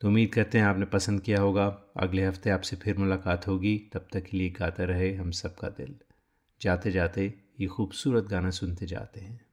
तो 0.00 0.08
उम्मीद 0.08 0.32
करते 0.32 0.58
हैं 0.58 0.64
आपने 0.64 0.84
पसंद 0.84 1.20
किया 1.20 1.40
होगा। 1.40 1.82
अगले 1.96 2.24
हफ़्ते 2.24 2.50
आपसे 2.50 2.76
फिर 2.76 2.98
मुलाकात 2.98 3.48
होगी। 3.48 3.90
तब 3.92 4.06
तक 4.12 4.20
के 4.20 4.36
लिए 4.36 4.50
गाता 4.50 4.84
रहे 4.84 5.14
हम 5.14 5.30
सबका 5.30 5.68
दिल। 5.68 5.94
जाते 6.60 6.90
जाते 6.90 7.34
ये 7.60 7.66
खूबसूरत 7.66 8.24
गाना 8.24 8.50
सुनते 8.50 8.86
जाते 8.86 9.20
हैं। 9.20 9.46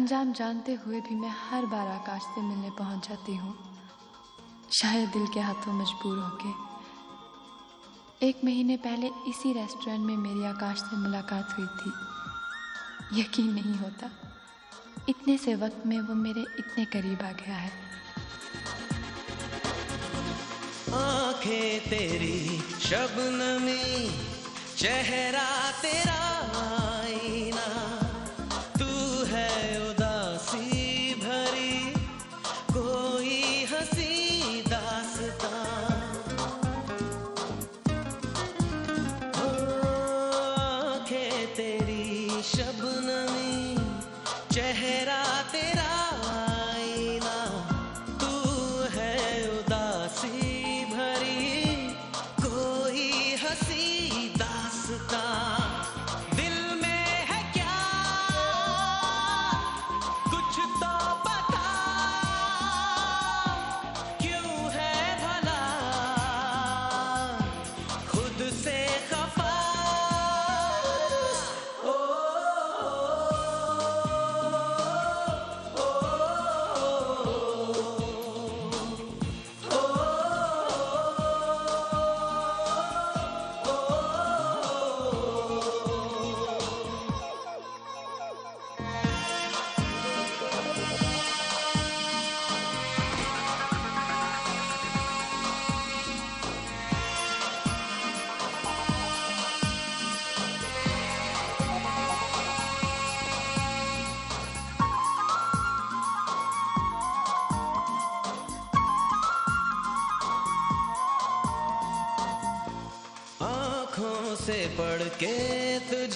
अनजान 0.00 0.32
जानते 0.32 0.74
हुए 0.74 1.00
भी 1.00 1.14
मैं 1.14 1.32
हर 1.50 1.66
बार 1.66 1.86
आकाश 1.86 2.22
से 2.22 2.40
मिलने 2.40 2.70
पहुँच 2.70 3.08
जाती 3.08 3.36
हूँ। 3.36 3.78
शायद 4.72 5.08
दिल 5.08 5.26
के 5.26 5.40
हाथों 5.40 5.72
मजबूर 5.72 6.18
होके। 6.18 6.48
एक 8.26 8.40
महीने 8.44 8.76
पहले 8.76 9.06
इसी 9.06 9.52
रेस्टोरेंट 9.52 10.00
में 10.00 10.16
मेरी 10.16 10.44
आकाश 10.44 10.78
से 10.78 10.96
मुलाकात 10.96 11.54
हुई 11.58 11.66
थी। 11.66 11.90
यकीन 13.20 13.54
नहीं 13.54 13.74
होता। 13.74 14.10
इतने 15.08 15.38
से 15.38 15.54
वक्त 15.54 15.82
में 15.86 16.00
वो 16.00 16.14
मेरे 16.14 16.40
इतने 16.40 16.84
करीब 16.84 17.22
आ 17.22 17.32
गया 17.32 17.56
है। 17.56 17.72
आँखें 20.94 21.80
तेरी 21.90 22.62
शबनमी, 22.80 24.10
चेहरा 24.76 25.70
तेरा। 25.70 26.29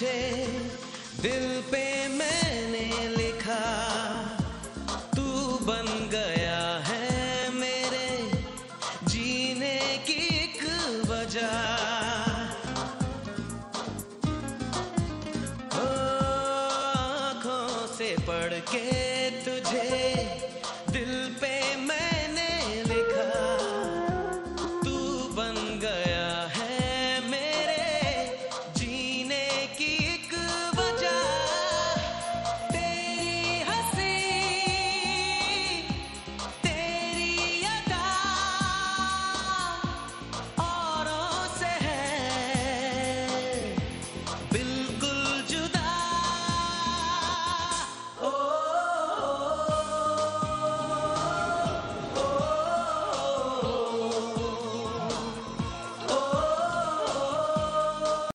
तुझे 0.05 0.45
दिल 1.23 1.45